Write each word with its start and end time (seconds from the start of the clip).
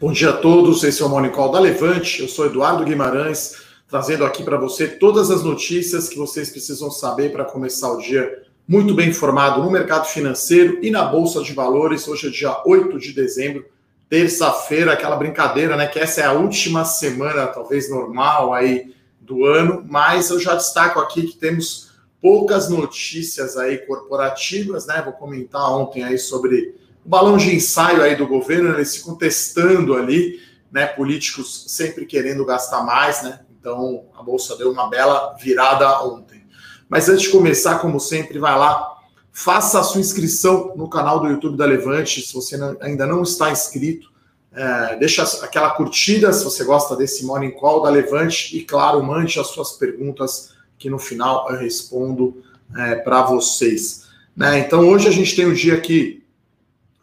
Bom 0.00 0.12
dia 0.12 0.30
a 0.30 0.32
todos, 0.32 0.82
esse 0.82 1.02
é 1.02 1.04
o 1.04 1.10
Morning 1.10 1.28
Call 1.28 1.52
da 1.52 1.60
Levante. 1.60 2.22
Eu 2.22 2.28
sou 2.28 2.46
Eduardo 2.46 2.86
Guimarães, 2.86 3.56
trazendo 3.86 4.24
aqui 4.24 4.42
para 4.42 4.56
você 4.56 4.88
todas 4.88 5.30
as 5.30 5.44
notícias 5.44 6.08
que 6.08 6.16
vocês 6.16 6.48
precisam 6.48 6.90
saber 6.90 7.30
para 7.32 7.44
começar 7.44 7.92
o 7.92 7.98
dia 7.98 8.44
muito 8.66 8.94
bem 8.94 9.10
informado 9.10 9.62
no 9.62 9.70
mercado 9.70 10.06
financeiro 10.06 10.78
e 10.82 10.90
na 10.90 11.04
Bolsa 11.04 11.42
de 11.42 11.52
Valores. 11.52 12.08
Hoje 12.08 12.28
é 12.28 12.30
dia 12.30 12.62
8 12.64 12.98
de 12.98 13.12
dezembro, 13.12 13.66
terça-feira, 14.08 14.94
aquela 14.94 15.16
brincadeira, 15.16 15.76
né? 15.76 15.86
Que 15.86 15.98
essa 15.98 16.22
é 16.22 16.24
a 16.24 16.32
última 16.32 16.86
semana, 16.86 17.46
talvez 17.48 17.90
normal 17.90 18.54
aí 18.54 18.94
do 19.20 19.44
ano, 19.44 19.84
mas 19.86 20.30
eu 20.30 20.40
já 20.40 20.54
destaco 20.54 20.98
aqui 20.98 21.24
que 21.24 21.36
temos 21.36 21.90
poucas 22.22 22.70
notícias 22.70 23.54
aí 23.58 23.76
corporativas, 23.76 24.86
né? 24.86 25.02
Vou 25.04 25.12
comentar 25.12 25.70
ontem 25.70 26.02
aí 26.02 26.16
sobre 26.16 26.74
o 27.04 27.08
balão 27.08 27.36
de 27.36 27.54
ensaio 27.54 28.02
aí 28.02 28.16
do 28.16 28.26
governo, 28.26 28.74
eles 28.74 28.96
ficam 28.96 29.14
testando 29.14 29.94
ali, 29.94 30.40
né? 30.70 30.86
Políticos 30.86 31.64
sempre 31.68 32.06
querendo 32.06 32.44
gastar 32.44 32.82
mais, 32.82 33.22
né? 33.22 33.40
Então 33.58 34.04
a 34.16 34.22
bolsa 34.22 34.56
deu 34.56 34.70
uma 34.70 34.88
bela 34.88 35.34
virada 35.40 36.02
ontem. 36.02 36.44
Mas 36.88 37.08
antes 37.08 37.22
de 37.22 37.30
começar, 37.30 37.78
como 37.78 38.00
sempre, 38.00 38.38
vai 38.38 38.58
lá, 38.58 38.96
faça 39.32 39.78
a 39.78 39.82
sua 39.82 40.00
inscrição 40.00 40.74
no 40.76 40.88
canal 40.88 41.20
do 41.20 41.28
YouTube 41.28 41.56
da 41.56 41.64
Levante, 41.64 42.20
se 42.20 42.34
você 42.34 42.58
ainda 42.80 43.06
não 43.06 43.22
está 43.22 43.50
inscrito. 43.50 44.10
É, 44.52 44.96
deixa 44.96 45.22
aquela 45.44 45.70
curtida 45.70 46.32
se 46.32 46.42
você 46.42 46.64
gosta 46.64 46.96
desse 46.96 47.24
Morning 47.24 47.52
Call 47.52 47.82
da 47.82 47.88
Levante 47.88 48.56
e, 48.56 48.64
claro, 48.64 49.02
mande 49.02 49.38
as 49.38 49.46
suas 49.46 49.72
perguntas 49.72 50.52
que 50.76 50.90
no 50.90 50.98
final 50.98 51.48
eu 51.50 51.58
respondo 51.58 52.42
é, 52.76 52.96
para 52.96 53.22
vocês. 53.22 54.06
Né? 54.36 54.58
Então, 54.58 54.88
hoje 54.88 55.06
a 55.06 55.12
gente 55.12 55.36
tem 55.36 55.46
um 55.46 55.52
dia 55.52 55.74
aqui 55.74 56.19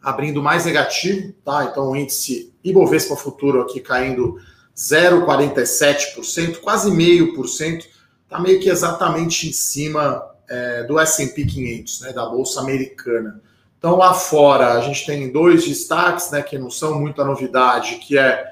abrindo 0.02 0.42
mais 0.42 0.64
negativo, 0.64 1.32
tá? 1.44 1.64
Então 1.64 1.90
o 1.90 1.96
índice 1.96 2.52
Ibovespa 2.62 3.16
Futuro 3.16 3.60
aqui 3.60 3.80
caindo 3.80 4.40
0,47%, 4.76 6.58
quase 6.60 6.90
meio 6.90 7.34
por 7.34 7.48
cento, 7.48 7.86
tá 8.28 8.38
meio 8.38 8.60
que 8.60 8.68
exatamente 8.68 9.48
em 9.48 9.52
cima 9.52 10.24
é, 10.48 10.84
do 10.84 10.98
S&P 10.98 11.44
500, 11.44 12.00
né, 12.02 12.12
da 12.12 12.26
bolsa 12.26 12.60
americana. 12.60 13.40
Então 13.78 13.96
lá 13.96 14.14
fora 14.14 14.74
a 14.74 14.80
gente 14.80 15.04
tem 15.04 15.30
dois 15.32 15.64
destaques, 15.64 16.30
né, 16.30 16.42
que 16.42 16.58
não 16.58 16.70
são 16.70 16.98
muita 16.98 17.24
novidade, 17.24 17.96
que 17.96 18.16
é 18.18 18.44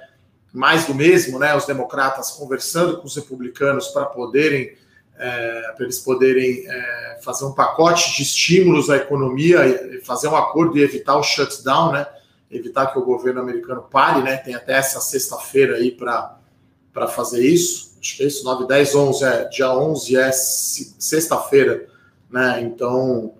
mais 0.53 0.87
do 0.87 0.95
mesmo, 0.95 1.39
né, 1.39 1.55
os 1.55 1.67
democratas 1.67 2.31
conversando 2.31 2.99
com 2.99 3.07
os 3.07 3.15
republicanos 3.15 3.89
para 3.89 4.07
poderem 4.07 4.75
é, 5.19 5.73
para 5.75 5.85
eles 5.85 5.99
poderem 5.99 6.65
é, 6.69 7.19
fazer 7.23 7.45
um 7.45 7.53
pacote 7.53 8.15
de 8.17 8.23
estímulos 8.23 8.91
à 8.91 8.97
economia, 8.97 10.01
fazer 10.05 10.29
um 10.29 10.37
acordo 10.37 10.77
e 10.79 10.83
evitar 10.83 11.17
o 11.17 11.23
shutdown, 11.23 11.93
né? 11.93 12.07
Evitar 12.51 12.93
que 12.93 12.99
o 12.99 13.05
governo 13.05 13.41
americano 13.41 13.83
pare, 13.83 14.23
né? 14.23 14.37
Tem 14.37 14.55
até 14.55 14.75
essa 14.75 15.01
sexta-feira 15.01 15.77
aí 15.77 15.91
para 15.91 17.09
fazer 17.09 17.45
isso. 17.45 17.97
Acho 18.01 18.17
que 18.17 18.23
é 18.23 18.27
isso, 18.27 18.45
9, 18.45 18.67
10, 18.67 18.95
11, 18.95 19.25
é, 19.25 19.45
dia 19.49 19.73
11 19.73 20.17
é 20.17 20.31
sexta-feira, 20.33 21.87
né? 22.31 22.61
Então, 22.61 23.35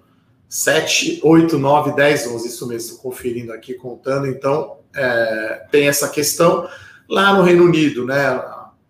7, 0.49 1.21
8, 1.23 1.59
9, 1.59 1.93
10, 1.93 2.27
11, 2.29 2.49
isso 2.49 2.67
mesmo, 2.67 2.91
estou 2.95 3.11
conferindo 3.11 3.53
aqui, 3.53 3.75
contando. 3.75 4.27
Então, 4.27 4.79
é, 4.95 5.67
tem 5.71 5.89
essa 5.89 6.09
questão. 6.09 6.69
Lá 7.09 7.35
no 7.35 7.43
Reino 7.43 7.65
Unido, 7.65 8.05
né? 8.05 8.43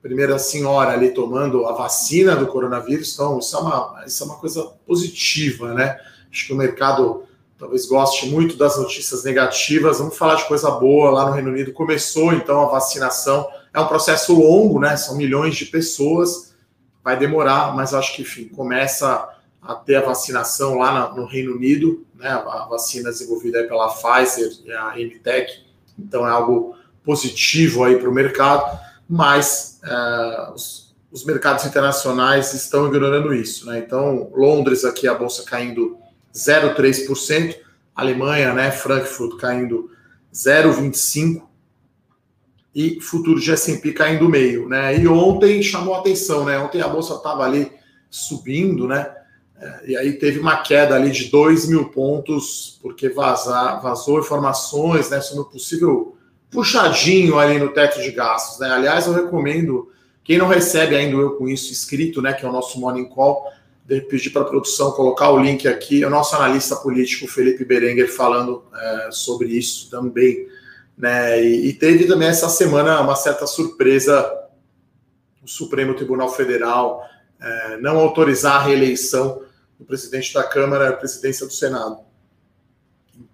Primeira 0.07 0.39
senhora 0.39 0.93
ali 0.93 1.11
tomando 1.11 1.67
a 1.67 1.73
vacina 1.73 2.37
do 2.37 2.47
coronavírus, 2.47 3.13
então 3.13 3.39
isso 3.39 3.57
é 3.57 3.61
uma, 3.61 4.05
isso 4.07 4.23
é 4.23 4.27
uma 4.27 4.37
coisa 4.37 4.63
positiva, 4.87 5.75
né? 5.75 5.99
Acho 6.31 6.47
que 6.47 6.53
o 6.53 6.57
mercado 6.57 7.25
talvez 7.59 7.87
goste 7.87 8.29
muito 8.29 8.57
das 8.57 8.77
notícias 8.79 9.25
negativas. 9.25 9.99
Vamos 9.99 10.17
falar 10.17 10.37
de 10.37 10.45
coisa 10.47 10.71
boa. 10.71 11.11
Lá 11.11 11.27
no 11.27 11.33
Reino 11.33 11.51
Unido 11.51 11.73
começou 11.73 12.33
então 12.33 12.63
a 12.63 12.67
vacinação. 12.67 13.49
É 13.73 13.81
um 13.81 13.87
processo 13.87 14.35
longo, 14.35 14.79
né? 14.79 14.97
São 14.97 15.17
milhões 15.17 15.57
de 15.57 15.67
pessoas. 15.67 16.55
Vai 17.03 17.19
demorar, 17.19 17.75
mas 17.75 17.95
acho 17.95 18.15
que 18.15 18.23
enfim, 18.23 18.49
começa 18.49 19.29
a 19.63 19.75
ter 19.75 19.97
a 19.97 20.03
vacinação 20.03 20.79
lá 20.79 21.15
no 21.15 21.25
Reino 21.25 21.55
Unido, 21.55 22.07
né? 22.15 22.29
A 22.29 22.67
vacina 22.69 23.11
desenvolvida 23.11 23.65
pela 23.65 23.89
Pfizer 23.89 24.53
e 24.65 24.73
a 24.73 24.95
MTech. 24.97 25.65
Então 25.99 26.27
é 26.27 26.31
algo 26.31 26.77
positivo 27.05 27.85
aí 27.85 27.97
para 27.97 28.09
o 28.09 28.13
mercado 28.13 28.79
mas 29.09 29.81
uh, 29.85 30.53
os, 30.55 30.95
os, 31.11 31.25
mercados 31.25 31.65
internacionais 31.65 32.53
estão 32.55 32.89
ignorando 32.89 33.33
isso. 33.33 33.67
Né? 33.67 33.79
Então, 33.79 34.31
Londres 34.35 34.85
aqui 34.85 35.07
a 35.07 35.15
bolsa 35.15 35.45
caindo 35.45 35.97
0,3%, 36.35 37.57
Alemanha, 37.95 38.53
né, 38.53 38.71
Frankfurt 38.71 39.39
caindo 39.39 39.91
0,25% 40.33 41.43
e 42.75 43.01
futuro 43.01 43.41
de 43.41 43.51
S&P 43.51 43.95
caindo 43.95 44.29
meio, 44.29 44.69
né? 44.69 45.01
E 45.01 45.09
ontem 45.09 45.63
chamou 45.63 45.95
atenção, 45.95 46.45
né? 46.45 46.59
Ontem 46.59 46.83
a 46.83 46.89
bolsa 46.89 47.15
estava 47.15 47.43
ali 47.43 47.73
subindo, 48.11 48.87
né? 48.87 49.11
É, 49.59 49.91
e 49.91 49.97
aí 49.97 50.13
teve 50.13 50.39
uma 50.39 50.59
queda 50.59 50.95
ali 50.95 51.11
de 51.11 51.31
2 51.31 51.69
mil 51.69 51.89
pontos, 51.89 52.79
porque 52.83 53.09
vazar, 53.09 53.81
vazou 53.81 54.21
informações 54.21 55.09
né, 55.09 55.23
sobre 55.23 55.45
o 55.45 55.47
possível 55.47 56.16
puxadinho 56.51 57.39
ali 57.39 57.59
no 57.59 57.73
teto 57.73 58.01
de 58.01 58.11
gastos, 58.11 58.59
né? 58.61 58.71
Aliás, 58.71 59.07
eu 59.07 59.13
recomendo, 59.13 59.91
quem 60.25 60.39
não 60.39 60.49
recebe 60.49 60.95
ainda 60.95 61.17
eu 61.17 61.33
com 61.33 61.49
isso 61.49 61.73
escrito, 61.73 62.23
né, 62.23 62.33
que 62.33 62.45
é 62.45 62.49
o 62.49 62.53
nosso 62.53 62.81
Morning 62.81 63.09
Call, 63.09 63.45
pedir 64.09 64.31
para 64.31 64.43
a 64.43 64.47
produção 64.47 64.91
colocar 64.93 65.31
o 65.31 65.39
link 65.39 65.69
aqui, 65.69 66.03
é 66.03 66.07
o 66.07 66.11
nosso 66.11 66.35
analista 66.35 66.75
político 66.77 67.29
Felipe 67.29 67.65
Berenguer 67.65 68.13
falando 68.13 68.65
é, 68.75 69.09
sobre 69.13 69.49
isso 69.49 69.89
também, 69.91 70.49
né? 70.99 71.43
E, 71.43 71.69
e, 71.69 71.73
teve 71.73 72.07
também 72.07 72.29
essa 72.29 72.49
semana 72.49 73.01
uma 73.01 73.15
certa 73.15 73.47
surpresa 73.47 74.47
o 75.43 75.49
Supremo 75.49 75.95
Tribunal 75.95 76.29
Federal 76.29 77.05
é, 77.41 77.77
não 77.79 77.99
autorizar 77.99 78.57
a 78.57 78.65
reeleição 78.65 79.43
do 79.79 79.85
presidente 79.85 80.35
da 80.35 80.43
Câmara 80.43 80.87
e 80.87 80.89
a 80.89 80.93
presidência 80.93 81.47
do 81.47 81.53
Senado. 81.53 82.06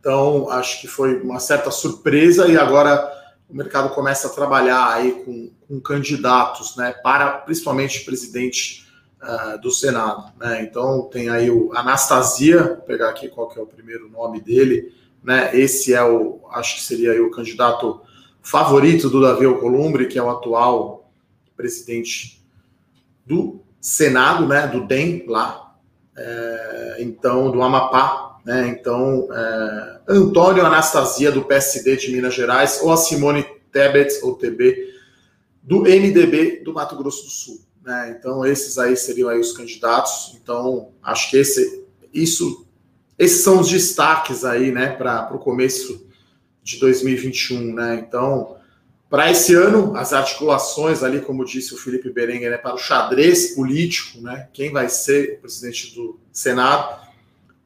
Então, 0.03 0.51
acho 0.51 0.81
que 0.81 0.89
foi 0.89 1.21
uma 1.21 1.39
certa 1.39 1.71
surpresa 1.71 2.49
e 2.49 2.59
agora 2.59 3.09
o 3.49 3.55
mercado 3.55 3.95
começa 3.95 4.27
a 4.27 4.31
trabalhar 4.31 4.93
aí 4.93 5.13
com, 5.25 5.49
com 5.69 5.81
candidatos, 5.81 6.75
né, 6.75 6.93
para 7.05 7.31
principalmente 7.39 8.05
presidente 8.05 8.85
uh, 9.23 9.61
do 9.61 9.71
Senado, 9.71 10.33
né? 10.41 10.63
Então 10.65 11.03
tem 11.03 11.29
aí 11.29 11.49
o 11.49 11.71
Anastasia, 11.73 12.65
vou 12.65 12.77
pegar 12.79 13.11
aqui 13.11 13.29
qual 13.29 13.49
que 13.49 13.57
é 13.57 13.63
o 13.63 13.67
primeiro 13.67 14.09
nome 14.09 14.41
dele, 14.41 14.93
né? 15.23 15.57
Esse 15.57 15.95
é 15.95 16.03
o, 16.03 16.41
acho 16.51 16.75
que 16.75 16.83
seria 16.83 17.13
aí 17.13 17.21
o 17.21 17.31
candidato 17.31 18.01
favorito 18.41 19.09
do 19.09 19.23
Davi 19.23 19.47
Alcolumbre, 19.47 20.09
que 20.09 20.19
é 20.19 20.23
o 20.23 20.31
atual 20.31 21.09
presidente 21.57 22.43
do 23.25 23.61
Senado, 23.81 24.49
né, 24.49 24.67
do 24.67 24.85
DEM 24.85 25.27
lá, 25.29 25.77
é, 26.17 26.97
então 26.99 27.53
do 27.53 27.63
Amapá, 27.63 28.22
né? 28.45 28.69
Então, 28.69 29.29
é, 29.33 30.01
Antônio 30.09 30.65
Anastasia, 30.65 31.31
do 31.31 31.45
PSD 31.45 31.97
de 31.97 32.13
Minas 32.13 32.35
Gerais, 32.35 32.81
ou 32.83 32.93
a 32.93 32.97
Simone 32.97 33.45
Tebet, 33.71 34.19
ou 34.23 34.35
TB, 34.35 34.93
do 35.63 35.83
MDB 35.83 36.63
do 36.65 36.73
Mato 36.73 36.97
Grosso 36.97 37.25
do 37.25 37.31
Sul. 37.31 37.61
Né? 37.85 38.17
Então, 38.19 38.45
esses 38.45 38.79
aí 38.79 38.97
seriam 38.97 39.29
aí 39.29 39.39
os 39.39 39.53
candidatos. 39.53 40.37
Então, 40.41 40.91
acho 41.03 41.31
que 41.31 41.37
esse, 41.37 41.85
isso, 42.13 42.67
esses 43.19 43.43
são 43.43 43.61
os 43.61 43.69
destaques 43.69 44.45
aí 44.45 44.71
né, 44.73 44.89
para 44.89 45.35
o 45.35 45.39
começo 45.39 46.07
de 46.63 46.79
2021. 46.79 47.75
Né? 47.75 48.05
Então, 48.07 48.57
para 49.09 49.31
esse 49.31 49.55
ano, 49.55 49.95
as 49.97 50.13
articulações 50.13 51.03
ali, 51.03 51.21
como 51.21 51.45
disse 51.45 51.75
o 51.75 51.77
Felipe 51.77 52.11
Berenguer, 52.11 52.51
né, 52.51 52.57
para 52.57 52.75
o 52.75 52.79
xadrez 52.79 53.55
político, 53.55 54.21
né, 54.21 54.49
quem 54.53 54.73
vai 54.73 54.89
ser 54.89 55.35
o 55.35 55.41
presidente 55.43 55.95
do 55.95 56.19
Senado, 56.33 57.02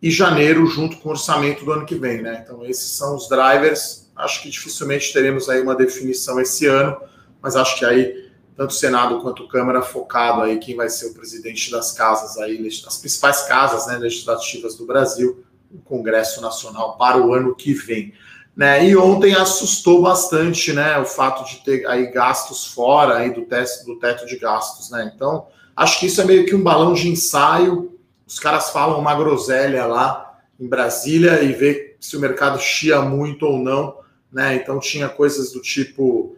e 0.07 0.11
janeiro 0.13 0.65
junto 0.67 0.99
com 0.99 1.09
o 1.09 1.13
orçamento 1.13 1.65
do 1.65 1.73
ano 1.73 1.85
que 1.85 1.97
vem, 1.97 2.23
né? 2.23 2.41
Então 2.45 2.65
esses 2.65 2.93
são 2.93 3.17
os 3.17 3.29
drivers. 3.29 4.09
Acho 4.15 4.41
que 4.41 4.49
dificilmente 4.49 5.13
teremos 5.13 5.49
aí 5.49 5.61
uma 5.61 5.75
definição 5.75 6.41
esse 6.41 6.65
ano, 6.65 6.97
mas 7.43 7.57
acho 7.57 7.77
que 7.77 7.85
aí 7.85 8.31
tanto 8.57 8.71
o 8.71 8.75
Senado 8.75 9.21
quanto 9.21 9.43
a 9.43 9.49
Câmara 9.49 9.83
focado 9.83 10.43
aí 10.43 10.59
quem 10.59 10.77
vai 10.77 10.89
ser 10.89 11.07
o 11.07 11.15
presidente 11.15 11.73
das 11.73 11.91
casas 11.91 12.39
aí, 12.39 12.69
as 12.87 12.99
principais 12.99 13.43
casas 13.43 13.89
né, 13.89 13.99
legislativas 13.99 14.77
do 14.77 14.87
Brasil, 14.87 15.45
o 15.75 15.79
Congresso 15.79 16.41
Nacional 16.41 16.97
para 16.97 17.19
o 17.19 17.35
ano 17.35 17.53
que 17.53 17.75
vem. 17.75 18.15
Né, 18.57 18.89
e 18.89 18.97
ontem 18.97 19.35
assustou 19.35 20.03
bastante 20.03 20.73
né, 20.73 20.99
o 21.01 21.05
fato 21.05 21.45
de 21.51 21.65
ter 21.65 21.85
aí 21.89 22.13
gastos 22.13 22.65
fora 22.65 23.17
aí 23.17 23.35
do, 23.35 23.43
teto, 23.43 23.85
do 23.85 23.99
teto 23.99 24.25
de 24.25 24.39
gastos. 24.39 24.89
Né? 24.89 25.13
Então, 25.13 25.49
acho 25.75 25.99
que 25.99 26.07
isso 26.07 26.21
é 26.21 26.25
meio 26.25 26.47
que 26.47 26.55
um 26.55 26.63
balão 26.63 26.95
de 26.95 27.09
ensaio 27.09 27.96
os 28.27 28.39
caras 28.39 28.71
falam 28.71 28.99
uma 28.99 29.15
groselha 29.15 29.87
lá 29.87 30.41
em 30.59 30.67
Brasília 30.67 31.43
e 31.43 31.53
vê 31.53 31.97
se 32.01 32.17
o 32.17 32.21
mercado 32.21 32.59
chia 32.59 33.01
muito 33.03 33.47
ou 33.47 33.59
não, 33.59 33.99
né? 34.33 34.57
Então 34.57 34.81
tinha 34.81 35.09
coisas 35.09 35.53
do 35.53 35.61
tipo 35.61 36.37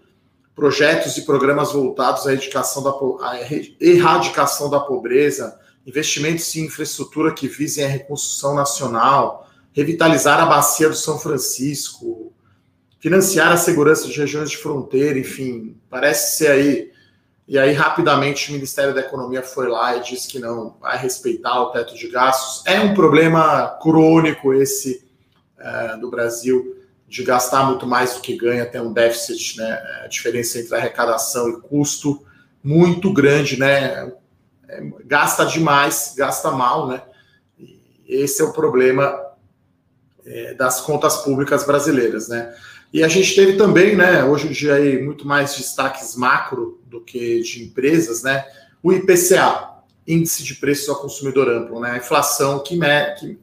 projetos 0.55 1.17
e 1.17 1.23
programas 1.23 1.73
voltados 1.73 2.27
à, 2.27 2.33
educação 2.33 2.83
da, 2.83 2.91
à 3.25 3.39
erradicação 3.81 4.69
da 4.69 4.81
pobreza, 4.81 5.59
investimentos 5.87 6.55
em 6.57 6.65
infraestrutura 6.65 7.33
que 7.33 7.47
visem 7.47 7.85
a 7.85 7.89
reconstrução 7.89 8.55
nacional, 8.55 9.49
revitalizar 9.73 10.41
a 10.41 10.47
bacia 10.47 10.89
do 10.89 10.97
São 10.97 11.17
Francisco, 11.17 12.33
financiar 12.99 13.53
a 13.53 13.57
segurança 13.57 14.09
de 14.09 14.19
regiões 14.19 14.51
de 14.51 14.57
fronteira, 14.57 15.19
enfim, 15.19 15.77
parece 15.89 16.39
ser 16.39 16.49
aí. 16.49 16.93
E 17.49 17.59
aí, 17.59 17.73
rapidamente, 17.73 18.51
o 18.51 18.53
Ministério 18.53 18.95
da 18.95 19.01
Economia 19.01 19.43
foi 19.43 19.69
lá 19.69 19.97
e 19.97 20.03
disse 20.03 20.29
que 20.29 20.39
não 20.39 20.77
vai 20.79 20.99
respeitar 20.99 21.59
o 21.63 21.71
teto 21.71 21.95
de 21.95 22.07
gastos. 22.09 22.63
É 22.67 22.79
um 22.79 22.93
problema 22.93 23.69
crônico 23.81 24.53
esse 24.53 25.09
é, 25.59 25.97
do 25.97 26.11
Brasil 26.11 26.77
de 27.09 27.25
gastar 27.25 27.65
muito 27.65 27.87
mais 27.87 28.13
do 28.13 28.21
que 28.21 28.37
ganha, 28.37 28.67
tem 28.67 28.83
um 28.83 28.93
déficit, 28.93 29.57
né? 29.57 29.81
A 30.05 30.09
diferença 30.09 30.59
entre 30.59 30.77
arrecadação 30.77 31.49
e 31.49 31.59
custo 31.63 32.23
muito 32.63 33.11
grande, 33.15 33.59
né? 33.59 34.13
É, 34.69 34.83
gasta 35.07 35.47
demais, 35.47 36.13
gasta 36.15 36.51
mal, 36.51 36.87
né? 36.87 37.03
Esse 38.07 38.43
é 38.43 38.45
o 38.45 38.53
problema 38.53 39.19
é, 40.27 40.53
das 40.53 40.83
contas 40.83 41.17
públicas 41.23 41.65
brasileiras, 41.65 42.29
né? 42.29 42.55
E 42.93 43.05
a 43.05 43.09
gente 43.09 43.35
teve 43.35 43.55
também, 43.55 43.95
né, 43.95 44.25
hoje 44.25 44.49
em 44.49 44.53
dia 44.53 44.75
aí, 44.75 45.03
muito 45.03 45.27
mais 45.27 45.55
destaques 45.57 46.17
macro 46.17 46.81
do 46.87 47.01
que 47.01 47.43
de 47.43 47.65
empresas, 47.65 48.23
né? 48.23 48.47
O 48.83 48.93
IPCA, 48.93 49.69
Índice 50.07 50.43
de 50.43 50.55
Preços 50.55 50.89
ao 50.89 50.97
Consumidor 50.97 51.51
Amplo, 51.51 51.81
né? 51.81 51.91
A 51.91 51.97
inflação 51.99 52.63
que, 52.63 52.77
me, 52.77 53.15
que, 53.17 53.39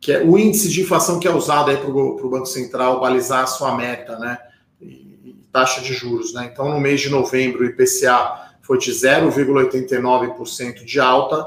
que 0.00 0.12
é 0.12 0.22
o 0.24 0.36
índice 0.36 0.68
de 0.68 0.80
inflação 0.80 1.20
que 1.20 1.28
é 1.28 1.30
usado 1.30 1.70
aí 1.70 1.76
para 1.76 1.88
o 1.88 2.28
Banco 2.28 2.46
Central 2.46 3.00
balizar 3.00 3.44
a 3.44 3.46
sua 3.46 3.76
meta, 3.76 4.18
né? 4.18 4.36
E, 4.80 4.86
e 5.24 5.36
taxa 5.52 5.80
de 5.80 5.92
juros, 5.92 6.34
né? 6.34 6.50
Então, 6.52 6.68
no 6.68 6.80
mês 6.80 7.00
de 7.00 7.08
novembro, 7.08 7.62
o 7.62 7.66
IPCA 7.66 8.48
foi 8.62 8.78
de 8.78 8.90
0,89% 8.90 10.84
de 10.84 10.98
alta, 10.98 11.46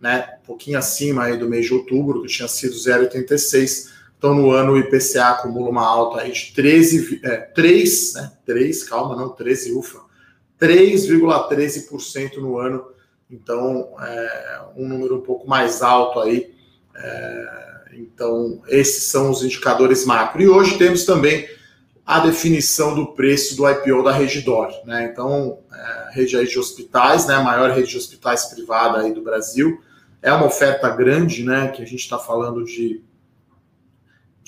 né? 0.00 0.34
Um 0.42 0.46
pouquinho 0.46 0.78
acima 0.78 1.24
aí 1.24 1.36
do 1.36 1.48
mês 1.48 1.66
de 1.66 1.74
outubro, 1.74 2.22
que 2.22 2.28
tinha 2.28 2.48
sido 2.48 2.74
0,86%. 2.74 3.97
Então, 4.18 4.34
no 4.34 4.50
ano, 4.50 4.72
o 4.72 4.78
IPCA 4.78 5.28
acumula 5.28 5.70
uma 5.70 5.86
alta 5.86 6.22
aí 6.22 6.32
de 6.32 6.52
13, 6.52 7.20
é, 7.22 7.36
3, 7.36 8.14
né? 8.14 8.32
3, 8.44 8.82
calma, 8.82 9.14
não 9.14 9.28
13, 9.28 9.72
ufa. 9.72 10.00
3,13% 10.60 12.38
no 12.38 12.58
ano. 12.58 12.84
Então, 13.30 13.94
é 14.00 14.60
um 14.76 14.88
número 14.88 15.18
um 15.18 15.20
pouco 15.20 15.48
mais 15.48 15.82
alto 15.82 16.18
aí. 16.18 16.52
É, 16.96 17.68
então, 17.92 18.60
esses 18.66 19.04
são 19.04 19.30
os 19.30 19.44
indicadores 19.44 20.04
macro. 20.04 20.42
E 20.42 20.48
hoje 20.48 20.76
temos 20.76 21.04
também 21.04 21.48
a 22.04 22.18
definição 22.18 22.96
do 22.96 23.12
preço 23.12 23.56
do 23.56 23.70
IPO 23.70 24.02
da 24.02 24.10
Redidor. 24.10 24.72
Né? 24.84 25.10
Então, 25.12 25.60
é, 25.72 26.08
rede 26.12 26.44
de 26.44 26.58
hospitais, 26.58 27.26
né? 27.26 27.34
a 27.34 27.42
maior 27.42 27.70
rede 27.70 27.90
de 27.90 27.96
hospitais 27.96 28.46
privada 28.46 28.98
aí 28.98 29.12
do 29.12 29.22
Brasil. 29.22 29.80
É 30.20 30.32
uma 30.32 30.46
oferta 30.46 30.88
grande, 30.88 31.44
né? 31.44 31.68
que 31.68 31.82
a 31.82 31.86
gente 31.86 32.00
está 32.00 32.18
falando 32.18 32.64
de 32.64 33.06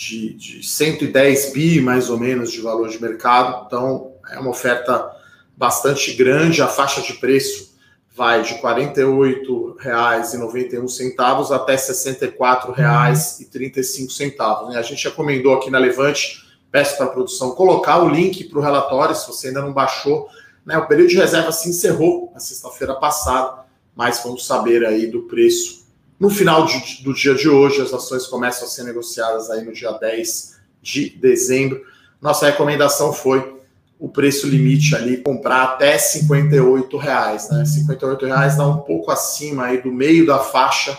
de, 0.00 0.32
de 0.32 0.66
110 0.66 1.52
bi, 1.52 1.78
mais 1.82 2.08
ou 2.08 2.18
menos, 2.18 2.50
de 2.50 2.62
valor 2.62 2.88
de 2.88 3.02
mercado. 3.02 3.66
Então, 3.66 4.14
é 4.30 4.38
uma 4.38 4.48
oferta 4.48 5.14
bastante 5.54 6.14
grande. 6.14 6.62
A 6.62 6.68
faixa 6.68 7.02
de 7.02 7.12
preço 7.14 7.74
vai 8.16 8.40
de 8.42 8.54
R$ 8.54 8.62
48,91 8.62 11.54
até 11.54 11.72
R$ 11.72 11.78
64,35. 11.78 14.70
Né? 14.70 14.78
A 14.78 14.82
gente 14.82 15.06
recomendou 15.06 15.52
aqui 15.52 15.70
na 15.70 15.78
Levante, 15.78 16.46
peço 16.72 16.96
para 16.96 17.04
a 17.04 17.10
produção 17.10 17.50
colocar 17.50 18.02
o 18.02 18.08
link 18.08 18.44
para 18.44 18.58
o 18.58 18.62
relatório, 18.62 19.14
se 19.14 19.26
você 19.26 19.48
ainda 19.48 19.60
não 19.60 19.74
baixou. 19.74 20.30
Né? 20.64 20.78
O 20.78 20.86
período 20.86 21.10
de 21.10 21.16
reserva 21.16 21.52
se 21.52 21.68
encerrou 21.68 22.30
na 22.32 22.40
sexta-feira 22.40 22.94
passada, 22.94 23.66
mas 23.94 24.22
vamos 24.22 24.46
saber 24.46 24.86
aí 24.86 25.08
do 25.08 25.24
preço 25.24 25.79
no 26.20 26.28
final 26.28 26.66
de, 26.66 27.02
do 27.02 27.14
dia 27.14 27.34
de 27.34 27.48
hoje, 27.48 27.80
as 27.80 27.94
ações 27.94 28.26
começam 28.26 28.68
a 28.68 28.70
ser 28.70 28.84
negociadas 28.84 29.48
aí 29.48 29.64
no 29.64 29.72
dia 29.72 29.90
10 29.92 30.60
de 30.82 31.08
dezembro. 31.08 31.82
Nossa 32.20 32.44
recomendação 32.44 33.10
foi 33.10 33.58
o 33.98 34.06
preço 34.06 34.46
limite 34.46 34.94
ali, 34.94 35.16
comprar 35.16 35.62
até 35.62 35.96
58 35.96 36.94
reais, 36.98 37.48
né? 37.48 37.64
58 37.64 38.26
reais 38.26 38.56
dá 38.56 38.66
um 38.66 38.78
pouco 38.82 39.10
acima 39.10 39.64
aí 39.64 39.80
do 39.80 39.90
meio 39.90 40.26
da 40.26 40.38
faixa. 40.38 40.98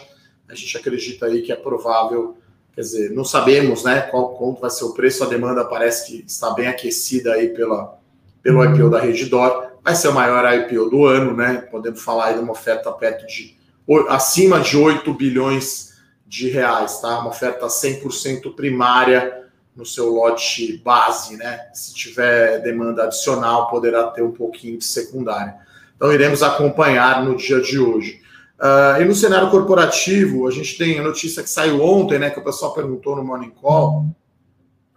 A 0.50 0.56
gente 0.56 0.76
acredita 0.76 1.28
aí 1.28 1.44
que 1.44 1.52
é 1.52 1.56
provável, 1.56 2.38
quer 2.74 2.82
dizer, 2.82 3.12
não 3.12 3.24
sabemos, 3.24 3.84
né, 3.84 4.02
qual 4.02 4.30
quanto 4.30 4.60
vai 4.60 4.72
ser 4.72 4.86
o 4.86 4.94
preço. 4.94 5.24
A 5.24 5.28
demanda 5.28 5.64
parece 5.64 6.08
que 6.08 6.26
está 6.26 6.50
bem 6.52 6.68
aquecida 6.68 7.34
aí 7.34 7.50
pela, 7.50 7.96
pelo 8.42 8.64
IPO 8.66 8.90
da 8.90 9.00
Redditor. 9.00 9.68
Vai 9.84 9.96
ser 9.96 10.08
o 10.08 10.14
maior 10.14 10.52
IPO 10.52 10.90
do 10.90 11.06
ano, 11.06 11.36
né? 11.36 11.68
Podemos 11.70 12.02
falar 12.02 12.28
aí 12.28 12.34
de 12.36 12.40
uma 12.40 12.54
oferta 12.54 12.92
perto 12.92 13.28
de 13.28 13.61
acima 14.10 14.60
de 14.60 14.78
8 14.78 15.14
bilhões 15.14 15.92
de 16.26 16.50
reais, 16.50 17.02
tá? 17.02 17.20
Uma 17.20 17.30
oferta 17.30 17.68
100% 17.68 18.56
primária 18.56 19.42
no 19.76 19.86
seu 19.86 20.10
lote 20.10 20.78
base, 20.78 21.38
né? 21.38 21.70
Se 21.74 21.94
tiver 21.94 22.60
demanda 22.60 23.04
adicional, 23.04 23.70
poderá 23.70 24.06
ter 24.08 24.22
um 24.22 24.32
pouquinho 24.32 24.78
de 24.78 24.86
secundária. 24.86 25.56
Então, 25.96 26.12
iremos 26.12 26.42
acompanhar 26.42 27.24
no 27.24 27.36
dia 27.36 27.62
de 27.62 27.78
hoje. 27.78 28.22
Uh, 28.60 29.02
e 29.02 29.06
no 29.06 29.16
cenário 29.16 29.50
corporativo, 29.50 30.48
a 30.48 30.52
gente 30.52 30.78
tem 30.78 31.00
a 31.00 31.04
notícia 31.04 31.44
que 31.44 31.50
saiu 31.50 31.84
ontem, 31.84 32.20
né? 32.20 32.30
Que 32.30 32.40
o 32.40 32.44
pessoal 32.44 32.74
perguntou 32.74 33.16
no 33.16 33.24
Morning 33.24 33.52
Call. 33.52 34.06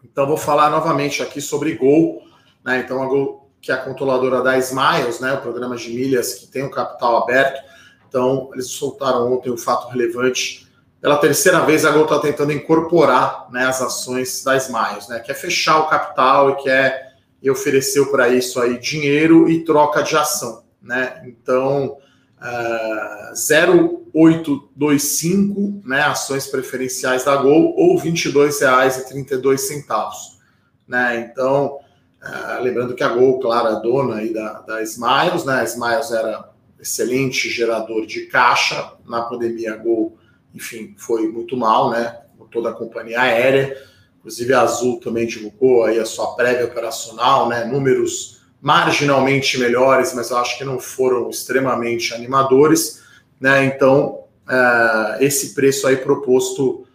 Então, 0.04 0.26
vou 0.26 0.36
falar 0.36 0.70
novamente 0.70 1.22
aqui 1.22 1.40
sobre 1.40 1.74
Gol, 1.74 2.22
né? 2.64 2.80
Então, 2.80 3.02
a 3.02 3.06
Gol, 3.06 3.50
que 3.60 3.72
é 3.72 3.74
a 3.74 3.78
controladora 3.78 4.42
da 4.42 4.56
Smiles, 4.58 5.18
né? 5.20 5.32
O 5.32 5.40
programa 5.40 5.76
de 5.76 5.90
milhas 5.90 6.34
que 6.34 6.46
tem 6.46 6.62
o 6.62 6.70
capital 6.70 7.22
aberto 7.22 7.73
então, 8.14 8.50
eles 8.52 8.68
soltaram 8.68 9.32
ontem 9.32 9.50
um 9.50 9.56
fato 9.56 9.88
relevante. 9.88 10.68
Pela 11.00 11.16
terceira 11.16 11.66
vez, 11.66 11.84
a 11.84 11.90
Gol 11.90 12.04
está 12.04 12.20
tentando 12.20 12.52
incorporar 12.52 13.48
né, 13.50 13.66
as 13.66 13.82
ações 13.82 14.44
da 14.44 14.56
Smiles, 14.56 15.08
né? 15.08 15.18
Quer 15.18 15.34
fechar 15.34 15.80
o 15.80 15.88
capital 15.88 16.50
e 16.50 16.54
quer 16.62 17.16
e 17.42 17.50
ofereceu 17.50 18.12
para 18.12 18.28
isso 18.28 18.60
aí 18.60 18.78
dinheiro 18.78 19.50
e 19.50 19.64
troca 19.64 20.00
de 20.00 20.16
ação, 20.16 20.62
né? 20.80 21.24
Então, 21.26 21.96
uh, 22.40 22.42
eh, 22.44 23.32
0,825 23.34 25.82
né, 25.84 26.02
ações 26.02 26.46
preferenciais 26.46 27.24
da 27.24 27.34
Gol 27.34 27.74
ou 27.76 27.98
R$ 27.98 28.12
22,32. 28.12 30.38
Né? 30.86 31.18
Então, 31.18 31.80
uh, 32.22 32.62
lembrando 32.62 32.94
que 32.94 33.02
a 33.02 33.08
Gol, 33.08 33.40
claro, 33.40 33.76
é 33.76 33.82
dona 33.82 34.18
aí 34.18 34.32
da, 34.32 34.60
da 34.60 34.80
Smiles, 34.84 35.44
né? 35.44 35.62
A 35.62 35.64
Smiles 35.64 36.12
era 36.12 36.53
excelente 36.84 37.48
gerador 37.48 38.06
de 38.06 38.26
caixa. 38.26 38.92
Na 39.06 39.22
pandemia, 39.22 39.72
a 39.72 39.76
Gol, 39.76 40.16
enfim, 40.54 40.94
foi 40.98 41.26
muito 41.28 41.56
mal, 41.56 41.90
né? 41.90 42.20
Toda 42.52 42.70
a 42.70 42.74
companhia 42.74 43.22
aérea. 43.22 43.76
Inclusive, 44.18 44.52
a 44.52 44.60
Azul 44.60 45.00
também 45.00 45.26
divulgou 45.26 45.84
aí 45.84 45.98
a 45.98 46.04
sua 46.04 46.36
prévia 46.36 46.66
operacional, 46.66 47.48
né? 47.48 47.64
Números 47.64 48.42
marginalmente 48.60 49.58
melhores, 49.58 50.14
mas 50.14 50.30
eu 50.30 50.38
acho 50.38 50.56
que 50.56 50.64
não 50.64 50.78
foram 50.78 51.28
extremamente 51.28 52.14
animadores, 52.14 53.02
né? 53.40 53.64
Então, 53.64 54.24
uh, 54.46 55.20
esse 55.20 55.54
preço 55.54 55.86
aí 55.86 55.96
proposto 55.96 56.86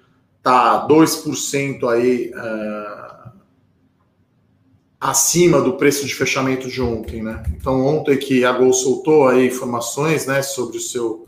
tá 0.41 0.88
2% 0.88 1.89
aí. 1.89 2.31
Acima 5.00 5.62
do 5.62 5.77
preço 5.77 6.06
de 6.06 6.13
fechamento 6.13 6.68
de 6.68 6.82
ontem, 6.82 7.24
né? 7.24 7.41
Então 7.56 7.86
ontem 7.86 8.18
que 8.18 8.44
a 8.44 8.51
Gol 8.51 8.74
soltou 8.74 9.29
aí 9.29 9.48
informações, 9.48 10.25
né, 10.25 10.41
sobre 10.41 10.77
o 10.77 10.82
seu 10.82 11.25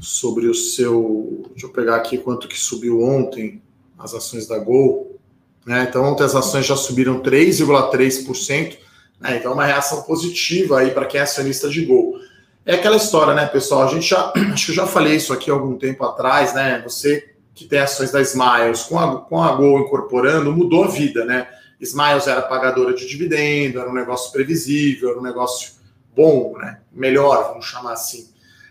sobre 0.00 0.48
o 0.48 0.54
seu, 0.54 1.44
deixa 1.52 1.66
eu 1.66 1.70
pegar 1.70 1.94
aqui 1.94 2.18
quanto 2.18 2.48
que 2.48 2.58
subiu 2.58 3.00
ontem 3.00 3.62
as 3.96 4.14
ações 4.14 4.48
da 4.48 4.58
Gol, 4.58 5.16
né? 5.64 5.86
Então 5.88 6.02
ontem 6.02 6.24
as 6.24 6.34
ações 6.34 6.66
já 6.66 6.74
subiram 6.74 7.22
3,3%, 7.22 8.78
né? 9.20 9.36
Então 9.36 9.52
uma 9.52 9.64
reação 9.64 10.02
positiva 10.02 10.80
aí 10.80 10.90
para 10.90 11.06
quem 11.06 11.20
é 11.20 11.22
acionista 11.22 11.68
de 11.68 11.84
Gol. 11.84 12.18
É 12.66 12.74
aquela 12.74 12.96
história, 12.96 13.32
né, 13.32 13.46
pessoal? 13.46 13.84
A 13.84 13.86
gente 13.86 14.08
já 14.08 14.32
acho 14.52 14.66
que 14.66 14.72
eu 14.72 14.76
já 14.76 14.88
falei 14.88 15.14
isso 15.14 15.32
aqui 15.32 15.52
algum 15.52 15.78
tempo 15.78 16.04
atrás, 16.04 16.52
né? 16.52 16.82
Você 16.82 17.32
que 17.54 17.64
tem 17.64 17.78
ações 17.78 18.10
da 18.10 18.20
Smiles 18.20 18.82
com 18.82 18.98
a, 18.98 19.20
com 19.20 19.40
a 19.40 19.54
Gol 19.54 19.82
incorporando, 19.82 20.50
mudou 20.50 20.82
a 20.82 20.88
vida, 20.88 21.24
né? 21.24 21.46
Smiles 21.82 22.28
era 22.28 22.42
pagadora 22.42 22.94
de 22.94 23.06
dividendo, 23.06 23.80
era 23.80 23.90
um 23.90 23.94
negócio 23.94 24.30
previsível, 24.30 25.10
era 25.10 25.18
um 25.18 25.22
negócio 25.22 25.72
bom, 26.14 26.56
né? 26.56 26.80
melhor, 26.92 27.48
vamos 27.48 27.66
chamar 27.66 27.94
assim. 27.94 28.30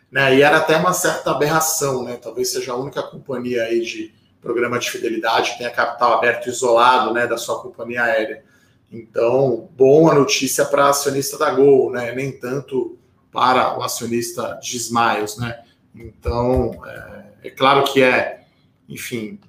Né? 0.10 0.38
E 0.38 0.42
era 0.42 0.58
até 0.58 0.78
uma 0.78 0.94
certa 0.94 1.32
aberração, 1.32 2.04
né? 2.04 2.16
talvez 2.16 2.52
seja 2.52 2.72
a 2.72 2.78
única 2.78 3.04
companhia 3.04 3.64
aí 3.64 3.82
de 3.82 4.14
programa 4.42 4.80
de 4.80 4.90
fidelidade 4.90 5.52
que 5.52 5.58
tenha 5.58 5.70
capital 5.70 6.14
aberto 6.14 6.48
isolado 6.48 7.14
né, 7.14 7.28
da 7.28 7.38
sua 7.38 7.62
companhia 7.62 8.04
aérea. 8.04 8.44
Então, 8.90 9.70
boa 9.76 10.14
notícia 10.14 10.66
para 10.66 10.90
acionista 10.90 11.38
da 11.38 11.52
Gol, 11.52 11.92
né? 11.92 12.14
nem 12.14 12.32
tanto 12.32 12.98
para 13.32 13.78
o 13.78 13.84
acionista 13.84 14.58
de 14.62 14.78
Smiles. 14.78 15.38
Né? 15.38 15.62
Então, 15.94 16.72
é, 16.86 17.48
é 17.48 17.50
claro 17.50 17.84
que 17.84 18.02
é, 18.02 18.46
enfim, 18.88 19.40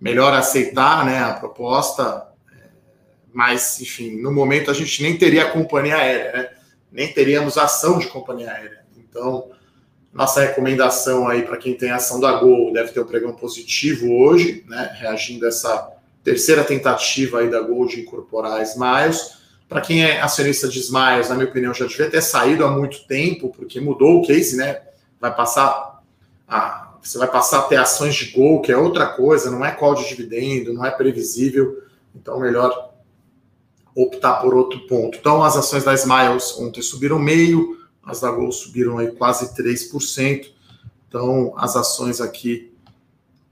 melhor 0.00 0.32
aceitar 0.34 1.04
né, 1.04 1.18
a 1.18 1.34
proposta, 1.34 2.27
mas, 3.32 3.80
enfim, 3.80 4.20
no 4.20 4.32
momento 4.32 4.70
a 4.70 4.74
gente 4.74 5.02
nem 5.02 5.16
teria 5.16 5.50
companhia 5.50 5.96
aérea, 5.96 6.32
né? 6.32 6.48
Nem 6.90 7.12
teríamos 7.12 7.58
ação 7.58 7.98
de 7.98 8.06
companhia 8.06 8.50
aérea. 8.50 8.84
Então, 8.96 9.50
nossa 10.12 10.40
recomendação 10.40 11.28
aí 11.28 11.42
para 11.42 11.56
quem 11.56 11.74
tem 11.74 11.90
ação 11.90 12.18
da 12.18 12.32
Gol 12.32 12.72
deve 12.72 12.92
ter 12.92 13.00
um 13.00 13.04
pregão 13.04 13.32
positivo 13.32 14.10
hoje, 14.12 14.64
né? 14.66 14.96
Reagindo 14.98 15.44
a 15.44 15.48
essa 15.48 15.92
terceira 16.24 16.64
tentativa 16.64 17.40
aí 17.40 17.50
da 17.50 17.60
Gol 17.60 17.86
de 17.86 18.00
incorporar 18.00 18.54
a 18.54 18.62
Smiles. 18.62 19.38
Para 19.68 19.82
quem 19.82 20.02
é 20.02 20.20
acionista 20.20 20.66
de 20.66 20.78
Smiles, 20.78 21.28
na 21.28 21.34
minha 21.34 21.48
opinião, 21.48 21.74
já 21.74 21.86
devia 21.86 22.10
ter 22.10 22.22
saído 22.22 22.64
há 22.64 22.70
muito 22.70 23.06
tempo, 23.06 23.52
porque 23.54 23.80
mudou 23.80 24.18
o 24.18 24.26
case, 24.26 24.56
né? 24.56 24.80
Vai 25.20 25.34
passar 25.34 26.02
a, 26.48 26.88
você 27.02 27.18
vai 27.18 27.28
passar 27.28 27.60
a 27.60 27.62
ter 27.62 27.76
ações 27.76 28.14
de 28.14 28.32
Gol, 28.32 28.60
que 28.60 28.72
é 28.72 28.76
outra 28.76 29.06
coisa, 29.06 29.50
não 29.50 29.64
é 29.64 29.70
call 29.70 29.94
de 29.94 30.08
dividendo, 30.08 30.72
não 30.72 30.84
é 30.84 30.90
previsível. 30.90 31.82
Então, 32.14 32.40
melhor 32.40 32.87
optar 34.02 34.34
por 34.34 34.54
outro 34.54 34.86
ponto. 34.86 35.18
Então, 35.18 35.42
as 35.42 35.56
ações 35.56 35.82
da 35.82 35.92
Smiles 35.92 36.56
ontem 36.56 36.80
subiram 36.80 37.18
meio, 37.18 37.76
as 38.04 38.20
da 38.20 38.30
Gol 38.30 38.52
subiram 38.52 38.98
aí 38.98 39.10
quase 39.10 39.54
3%. 39.56 40.52
Então, 41.08 41.52
as 41.56 41.74
ações 41.74 42.20
aqui 42.20 42.72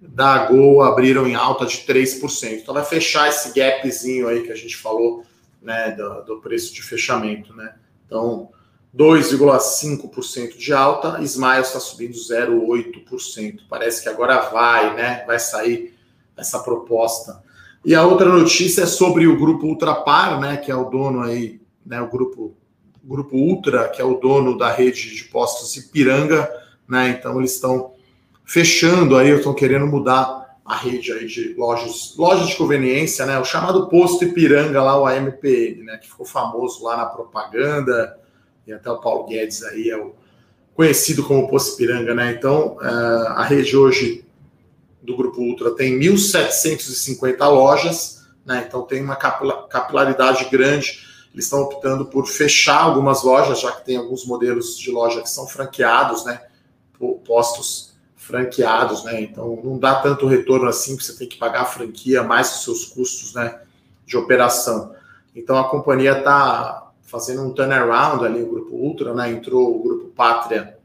da 0.00 0.46
Gol 0.46 0.82
abriram 0.82 1.26
em 1.26 1.34
alta 1.34 1.66
de 1.66 1.78
3%. 1.78 2.60
Então, 2.62 2.72
vai 2.72 2.84
fechar 2.84 3.28
esse 3.28 3.52
gapzinho 3.52 4.28
aí 4.28 4.44
que 4.44 4.52
a 4.52 4.56
gente 4.56 4.76
falou, 4.76 5.24
né, 5.60 5.90
do, 5.90 6.22
do 6.22 6.40
preço 6.40 6.72
de 6.72 6.80
fechamento, 6.80 7.52
né? 7.52 7.74
Então, 8.06 8.50
2,5% 8.96 10.56
de 10.56 10.72
alta, 10.72 11.20
Smiles 11.22 11.66
está 11.66 11.80
subindo 11.80 12.14
0,8%. 12.14 13.62
Parece 13.68 14.00
que 14.00 14.08
agora 14.08 14.48
vai, 14.50 14.94
né? 14.94 15.24
Vai 15.26 15.40
sair 15.40 15.92
essa 16.36 16.60
proposta 16.60 17.42
e 17.86 17.94
a 17.94 18.04
outra 18.04 18.28
notícia 18.28 18.82
é 18.82 18.86
sobre 18.86 19.28
o 19.28 19.38
grupo 19.38 19.64
Ultrapar, 19.64 20.40
né, 20.40 20.56
que 20.56 20.72
é 20.72 20.74
o 20.74 20.90
dono 20.90 21.22
aí, 21.22 21.60
né, 21.86 22.02
o 22.02 22.10
grupo 22.10 22.52
grupo 23.06 23.36
Ultra, 23.36 23.88
que 23.88 24.02
é 24.02 24.04
o 24.04 24.14
dono 24.14 24.58
da 24.58 24.72
rede 24.72 25.14
de 25.14 25.24
postos 25.24 25.76
Ipiranga, 25.76 26.50
né? 26.88 27.10
Então 27.10 27.38
eles 27.38 27.54
estão 27.54 27.92
fechando 28.44 29.16
aí, 29.16 29.30
estão 29.30 29.54
querendo 29.54 29.86
mudar 29.86 30.58
a 30.64 30.76
rede 30.76 31.12
aí 31.12 31.26
de 31.26 31.54
lojas, 31.54 32.14
lojas 32.18 32.48
de 32.48 32.56
conveniência, 32.56 33.24
né? 33.24 33.38
O 33.38 33.44
chamado 33.44 33.88
posto 33.88 34.24
Ipiranga 34.24 34.82
lá, 34.82 35.00
o 35.00 35.06
AMPM, 35.06 35.84
né, 35.84 35.98
que 35.98 36.08
ficou 36.08 36.26
famoso 36.26 36.82
lá 36.82 36.96
na 36.96 37.06
propaganda, 37.06 38.18
e 38.66 38.72
até 38.72 38.90
o 38.90 39.00
Paulo 39.00 39.26
Guedes 39.26 39.62
aí 39.62 39.90
é 39.90 39.96
o 39.96 40.12
conhecido 40.74 41.22
como 41.22 41.48
posto 41.48 41.74
Ipiranga, 41.74 42.12
né? 42.12 42.34
Então, 42.36 42.76
eh, 42.82 43.26
a 43.28 43.44
rede 43.44 43.76
hoje 43.76 44.25
do 45.06 45.16
Grupo 45.16 45.40
Ultra 45.40 45.70
tem 45.70 45.98
1.750 45.98 47.38
lojas, 47.48 48.26
né? 48.44 48.64
então 48.66 48.82
tem 48.82 49.02
uma 49.02 49.16
capilaridade 49.16 50.44
grande. 50.50 51.06
Eles 51.32 51.44
estão 51.44 51.60
optando 51.60 52.06
por 52.06 52.26
fechar 52.26 52.82
algumas 52.82 53.22
lojas, 53.22 53.60
já 53.60 53.70
que 53.70 53.84
tem 53.84 53.96
alguns 53.96 54.26
modelos 54.26 54.76
de 54.76 54.90
loja 54.90 55.22
que 55.22 55.30
são 55.30 55.46
franqueados, 55.46 56.24
né? 56.24 56.40
postos 57.24 57.94
franqueados, 58.16 59.04
né? 59.04 59.20
Então 59.20 59.60
não 59.62 59.78
dá 59.78 59.96
tanto 59.96 60.26
retorno 60.26 60.66
assim, 60.66 60.96
que 60.96 61.04
você 61.04 61.14
tem 61.16 61.28
que 61.28 61.36
pagar 61.36 61.62
a 61.62 61.66
franquia 61.66 62.22
mais 62.22 62.56
os 62.56 62.64
seus 62.64 62.84
custos, 62.86 63.34
né? 63.34 63.60
De 64.04 64.16
operação. 64.16 64.94
Então 65.34 65.58
a 65.58 65.68
companhia 65.68 66.18
está 66.18 66.90
fazendo 67.02 67.42
um 67.42 67.52
turnaround 67.52 68.24
ali, 68.24 68.42
o 68.42 68.50
Grupo 68.50 68.74
Ultra, 68.74 69.14
né? 69.14 69.30
Entrou 69.30 69.76
o 69.76 69.82
Grupo 69.82 70.06
Pátria 70.06 70.78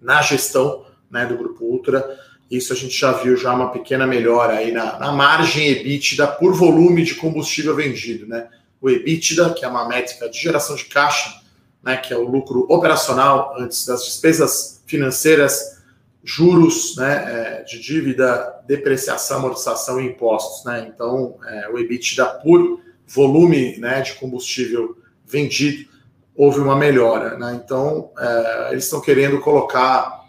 na 0.00 0.20
gestão 0.20 0.84
né, 1.10 1.24
do 1.24 1.36
Grupo 1.36 1.64
Ultra 1.64 2.18
isso 2.50 2.72
a 2.72 2.76
gente 2.76 2.98
já 2.98 3.12
viu 3.12 3.36
já 3.36 3.54
uma 3.54 3.70
pequena 3.70 4.06
melhora 4.06 4.54
aí 4.54 4.70
na, 4.70 4.98
na 4.98 5.12
margem 5.12 5.68
EBITDA 5.68 6.26
por 6.26 6.54
volume 6.54 7.02
de 7.02 7.14
combustível 7.14 7.74
vendido, 7.74 8.26
né? 8.26 8.48
O 8.80 8.90
EBITDA, 8.90 9.54
que 9.54 9.64
é 9.64 9.68
uma 9.68 9.88
métrica 9.88 10.28
de 10.28 10.38
geração 10.38 10.76
de 10.76 10.84
caixa, 10.84 11.40
né, 11.82 11.96
que 11.96 12.12
é 12.12 12.16
o 12.16 12.28
lucro 12.28 12.66
operacional 12.68 13.54
antes 13.58 13.86
das 13.86 14.04
despesas 14.04 14.82
financeiras, 14.86 15.82
juros 16.22 16.96
né, 16.96 17.24
é, 17.26 17.62
de 17.62 17.78
dívida, 17.78 18.62
depreciação, 18.66 19.38
amortização 19.38 20.00
e 20.00 20.06
impostos. 20.06 20.64
Né? 20.64 20.90
Então, 20.92 21.36
é, 21.46 21.68
o 21.70 21.78
EBITDA 21.78 22.26
por 22.42 22.80
volume 23.06 23.76
né, 23.78 24.00
de 24.00 24.14
combustível 24.14 24.96
vendido 25.26 25.88
houve 26.34 26.60
uma 26.60 26.76
melhora. 26.76 27.38
Né? 27.38 27.60
Então, 27.62 28.10
é, 28.18 28.68
eles 28.72 28.84
estão 28.84 29.00
querendo 29.00 29.40
colocar 29.40 30.24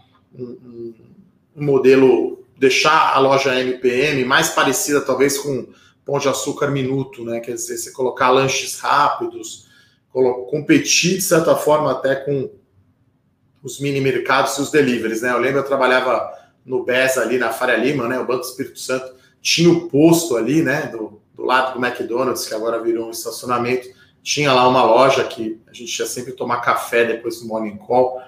um 1.55 1.63
modelo, 1.63 2.43
deixar 2.57 3.13
a 3.13 3.19
loja 3.19 3.59
MPM 3.59 4.25
mais 4.25 4.49
parecida 4.49 5.01
talvez 5.01 5.37
com 5.37 5.67
Pão 6.05 6.19
de 6.19 6.27
Açúcar 6.27 6.67
Minuto, 6.67 7.23
né? 7.23 7.39
Quer 7.39 7.53
dizer, 7.53 7.77
você 7.77 7.91
colocar 7.91 8.29
lanches 8.29 8.79
rápidos, 8.79 9.67
competir 10.49 11.15
de 11.15 11.21
certa 11.21 11.55
forma 11.55 11.91
até 11.91 12.15
com 12.15 12.49
os 13.63 13.79
mini 13.79 13.99
mercados 13.99 14.57
e 14.57 14.61
os 14.61 14.69
deliveries, 14.69 15.21
né? 15.21 15.31
Eu 15.31 15.39
lembro 15.39 15.59
eu 15.59 15.65
trabalhava 15.65 16.31
no 16.63 16.83
BES 16.83 17.17
ali 17.17 17.37
na 17.37 17.51
Faria 17.51 17.77
Lima, 17.77 18.07
né? 18.07 18.19
O 18.19 18.25
Banco 18.25 18.45
Espírito 18.45 18.79
Santo 18.79 19.15
tinha 19.41 19.69
o 19.69 19.89
posto 19.89 20.37
ali, 20.37 20.61
né? 20.61 20.87
Do, 20.87 21.21
do 21.33 21.43
lado 21.43 21.73
do 21.73 21.83
McDonald's, 21.83 22.47
que 22.47 22.53
agora 22.53 22.81
virou 22.81 23.07
um 23.07 23.11
estacionamento. 23.11 23.87
Tinha 24.21 24.53
lá 24.53 24.67
uma 24.67 24.83
loja 24.83 25.23
que 25.23 25.59
a 25.67 25.73
gente 25.73 25.97
ia 25.97 26.05
sempre 26.05 26.33
tomar 26.33 26.61
café 26.61 27.05
depois 27.05 27.39
do 27.39 27.47
morning 27.47 27.77
call 27.77 28.21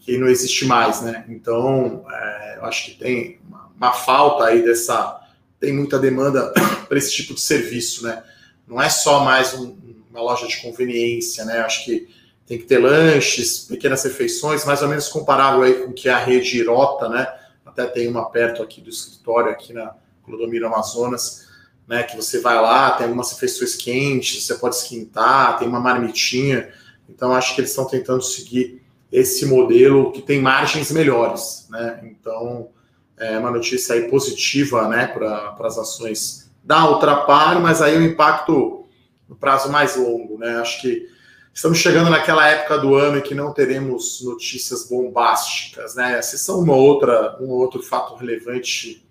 que 0.00 0.18
não 0.18 0.28
existe 0.28 0.64
mais, 0.64 1.00
né? 1.00 1.24
Então, 1.28 2.04
é, 2.10 2.58
eu 2.58 2.64
acho 2.64 2.86
que 2.86 2.98
tem 2.98 3.40
uma, 3.46 3.70
uma, 3.76 3.92
falta 3.92 4.44
aí 4.44 4.62
dessa. 4.62 5.20
Tem 5.58 5.72
muita 5.72 5.98
demanda 5.98 6.52
para 6.88 6.98
esse 6.98 7.12
tipo 7.12 7.34
de 7.34 7.40
serviço, 7.40 8.04
né? 8.04 8.22
Não 8.66 8.80
é 8.80 8.88
só 8.88 9.24
mais 9.24 9.54
um, 9.54 9.76
uma 10.10 10.20
loja 10.20 10.46
de 10.46 10.56
conveniência, 10.58 11.44
né? 11.44 11.60
Acho 11.60 11.84
que 11.84 12.08
tem 12.46 12.58
que 12.58 12.64
ter 12.64 12.78
lanches, 12.78 13.60
pequenas 13.60 14.04
refeições, 14.04 14.64
mais 14.64 14.80
ou 14.80 14.88
menos 14.88 15.08
comparável 15.08 15.62
aí 15.62 15.74
com 15.84 15.92
que 15.92 16.08
é 16.08 16.12
a 16.12 16.18
rede 16.18 16.58
Irota, 16.58 17.08
né? 17.08 17.26
Até 17.64 17.86
tem 17.86 18.08
uma 18.08 18.30
perto 18.30 18.62
aqui 18.62 18.80
do 18.80 18.88
escritório, 18.88 19.50
aqui 19.50 19.72
na 19.72 19.94
Clodomiro 20.24 20.66
Amazonas, 20.66 21.48
né? 21.86 22.02
Que 22.04 22.16
você 22.16 22.40
vai 22.40 22.54
lá, 22.56 22.92
tem 22.92 23.04
algumas 23.04 23.32
refeições 23.32 23.74
quentes, 23.74 24.46
você 24.46 24.54
pode 24.54 24.76
esquentar, 24.76 25.58
tem 25.58 25.66
uma 25.66 25.80
marmitinha. 25.80 26.72
Então, 27.08 27.32
acho 27.32 27.54
que 27.54 27.60
eles 27.60 27.70
estão 27.70 27.86
tentando 27.86 28.22
seguir 28.22 28.85
esse 29.10 29.46
modelo 29.46 30.12
que 30.12 30.20
tem 30.20 30.40
margens 30.40 30.90
melhores, 30.90 31.66
né? 31.70 32.00
Então, 32.04 32.68
é 33.16 33.38
uma 33.38 33.50
notícia 33.50 33.94
aí 33.94 34.08
positiva, 34.10 34.88
né, 34.88 35.06
para 35.06 35.56
as 35.60 35.78
ações 35.78 36.50
da 36.62 36.90
Ultrapar, 36.90 37.60
mas 37.60 37.80
aí 37.80 37.96
o 37.96 38.02
impacto 38.02 38.84
no 39.28 39.36
prazo 39.36 39.70
mais 39.70 39.96
longo, 39.96 40.38
né? 40.38 40.56
Acho 40.56 40.80
que 40.80 41.08
estamos 41.52 41.78
chegando 41.78 42.10
naquela 42.10 42.46
época 42.48 42.78
do 42.78 42.94
ano 42.94 43.18
em 43.18 43.22
que 43.22 43.34
não 43.34 43.52
teremos 43.52 44.22
notícias 44.22 44.88
bombásticas, 44.88 45.94
né? 45.94 46.20
Se 46.22 46.38
são 46.38 46.60
uma 46.60 46.74
outra, 46.74 47.36
um 47.40 47.50
outro 47.50 47.82
fato 47.82 48.14
relevante 48.16 49.06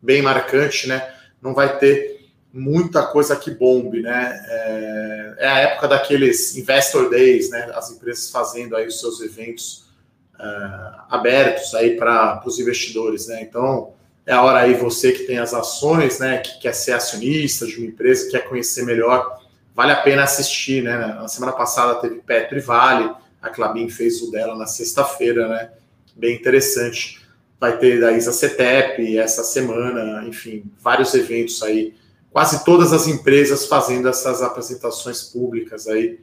bem 0.00 0.22
marcante, 0.22 0.86
né? 0.86 1.12
Não 1.42 1.52
vai 1.52 1.78
ter 1.78 2.19
muita 2.52 3.06
coisa 3.06 3.36
que 3.36 3.50
bombe, 3.50 4.02
né? 4.02 4.44
É, 4.48 5.34
é, 5.38 5.48
a 5.48 5.58
época 5.58 5.88
daqueles 5.88 6.56
investor 6.56 7.08
days, 7.08 7.50
né? 7.50 7.70
As 7.74 7.90
empresas 7.90 8.30
fazendo 8.30 8.76
aí 8.76 8.86
os 8.86 8.98
seus 8.98 9.20
eventos 9.20 9.86
uh, 10.34 11.02
abertos 11.08 11.74
aí 11.74 11.96
para 11.96 12.42
os 12.44 12.58
investidores, 12.58 13.28
né? 13.28 13.42
Então 13.42 13.92
é 14.26 14.32
a 14.32 14.42
hora 14.42 14.60
aí 14.60 14.74
você 14.74 15.12
que 15.12 15.24
tem 15.24 15.38
as 15.38 15.54
ações, 15.54 16.18
né? 16.18 16.38
Que 16.38 16.58
quer 16.60 16.74
ser 16.74 16.92
acionista 16.92 17.66
de 17.66 17.76
uma 17.78 17.86
empresa, 17.86 18.30
quer 18.30 18.48
conhecer 18.48 18.84
melhor, 18.84 19.40
vale 19.74 19.92
a 19.92 20.02
pena 20.02 20.24
assistir, 20.24 20.82
né? 20.82 20.96
Na 20.96 21.28
semana 21.28 21.52
passada 21.52 22.00
teve 22.00 22.16
Petro 22.16 22.58
e 22.58 22.60
Vale, 22.60 23.12
a 23.40 23.48
Clabin 23.48 23.88
fez 23.88 24.20
o 24.22 24.30
dela 24.30 24.56
na 24.56 24.66
sexta-feira, 24.66 25.48
né? 25.48 25.70
Bem 26.16 26.34
interessante. 26.34 27.20
Vai 27.60 27.78
ter 27.78 28.00
da 28.00 28.10
Isa 28.12 28.32
Cetep 28.32 29.18
essa 29.18 29.44
semana, 29.44 30.26
enfim, 30.26 30.64
vários 30.80 31.14
eventos 31.14 31.62
aí 31.62 31.94
quase 32.32 32.64
todas 32.64 32.92
as 32.92 33.06
empresas 33.06 33.66
fazendo 33.66 34.08
essas 34.08 34.42
apresentações 34.42 35.22
públicas 35.22 35.86
aí 35.86 36.20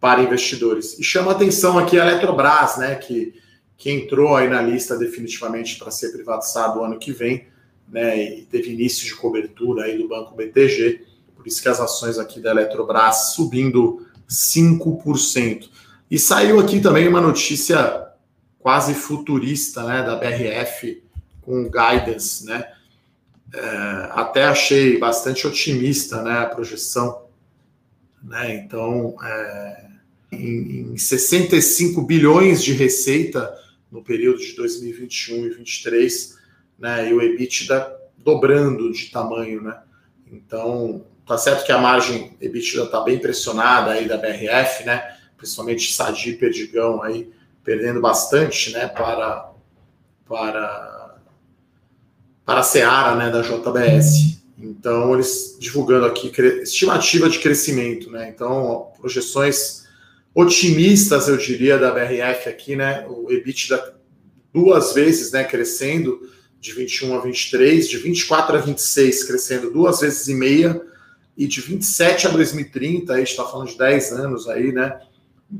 para 0.00 0.22
investidores. 0.22 0.98
E 0.98 1.02
chama 1.02 1.32
atenção 1.32 1.78
aqui 1.78 1.98
a 1.98 2.06
Eletrobras, 2.06 2.76
né, 2.76 2.94
que, 2.94 3.34
que 3.76 3.90
entrou 3.90 4.36
aí 4.36 4.48
na 4.48 4.62
lista 4.62 4.96
definitivamente 4.96 5.78
para 5.78 5.90
ser 5.90 6.12
privatizado 6.12 6.82
ano 6.82 6.98
que 6.98 7.12
vem, 7.12 7.46
né, 7.88 8.22
e 8.22 8.42
teve 8.42 8.72
início 8.72 9.04
de 9.06 9.14
cobertura 9.14 9.84
aí 9.84 9.96
do 9.96 10.06
Banco 10.06 10.34
BTG, 10.34 11.04
por 11.34 11.46
isso 11.46 11.62
que 11.62 11.68
as 11.68 11.80
ações 11.80 12.18
aqui 12.18 12.40
da 12.40 12.50
Eletrobras 12.50 13.32
subindo 13.32 14.06
5%. 14.28 15.68
E 16.10 16.18
saiu 16.18 16.60
aqui 16.60 16.80
também 16.80 17.08
uma 17.08 17.20
notícia 17.20 18.06
quase 18.58 18.94
futurista, 18.94 19.82
né, 19.84 20.02
da 20.02 20.16
BRF 20.16 21.02
com 21.40 21.64
guidance, 21.64 22.44
né, 22.44 22.70
é, 23.52 23.60
até 24.12 24.44
achei 24.44 24.98
bastante 24.98 25.46
otimista 25.46 26.22
né, 26.22 26.38
a 26.38 26.46
projeção. 26.46 27.26
Né? 28.22 28.56
Então, 28.56 29.16
é, 29.22 29.86
em, 30.32 30.92
em 30.92 30.96
65 30.98 32.02
bilhões 32.02 32.62
de 32.62 32.72
receita 32.72 33.52
no 33.90 34.02
período 34.02 34.38
de 34.38 34.54
2021 34.54 35.36
e 35.36 35.40
2023, 35.40 36.38
né, 36.78 37.08
e 37.08 37.14
o 37.14 37.22
EBITDA 37.22 37.96
dobrando 38.18 38.92
de 38.92 39.06
tamanho. 39.10 39.62
Né? 39.62 39.78
Então, 40.30 41.04
tá 41.26 41.38
certo 41.38 41.64
que 41.64 41.72
a 41.72 41.78
margem 41.78 42.36
EBITDA 42.40 42.84
está 42.84 43.00
bem 43.00 43.18
pressionada 43.18 43.92
aí 43.92 44.06
da 44.06 44.18
BRF, 44.18 44.84
né? 44.84 45.16
principalmente 45.36 45.92
Sadi 45.92 46.30
e 46.30 46.36
Perdigão 46.36 47.02
aí, 47.02 47.30
perdendo 47.64 48.00
bastante 48.00 48.72
né, 48.72 48.88
para, 48.88 49.52
para 50.26 50.97
para 52.48 52.60
a 52.60 52.62
Seara 52.62 53.14
né, 53.14 53.30
da 53.30 53.42
JBS. 53.42 54.40
Então, 54.58 55.12
eles 55.12 55.58
divulgando 55.60 56.06
aqui 56.06 56.32
estimativa 56.62 57.28
de 57.28 57.40
crescimento, 57.40 58.10
né? 58.10 58.32
Então, 58.34 58.90
projeções 58.98 59.84
otimistas, 60.34 61.28
eu 61.28 61.36
diria, 61.36 61.76
da 61.76 61.92
BRF 61.92 62.48
aqui, 62.48 62.74
né? 62.74 63.06
O 63.06 63.30
EBITDA 63.30 63.94
duas 64.50 64.94
vezes, 64.94 65.30
né? 65.30 65.44
Crescendo 65.44 66.26
de 66.58 66.72
21 66.72 67.18
a 67.18 67.20
23, 67.20 67.86
de 67.86 67.98
24 67.98 68.56
a 68.56 68.60
26, 68.62 69.24
crescendo 69.24 69.70
duas 69.70 70.00
vezes 70.00 70.26
e 70.26 70.34
meia, 70.34 70.80
e 71.36 71.46
de 71.46 71.60
27 71.60 72.28
a 72.28 72.30
2030, 72.30 73.12
a 73.12 73.18
gente 73.18 73.28
está 73.28 73.44
falando 73.44 73.68
de 73.68 73.76
10 73.76 74.12
anos 74.12 74.48
aí, 74.48 74.72
né? 74.72 74.98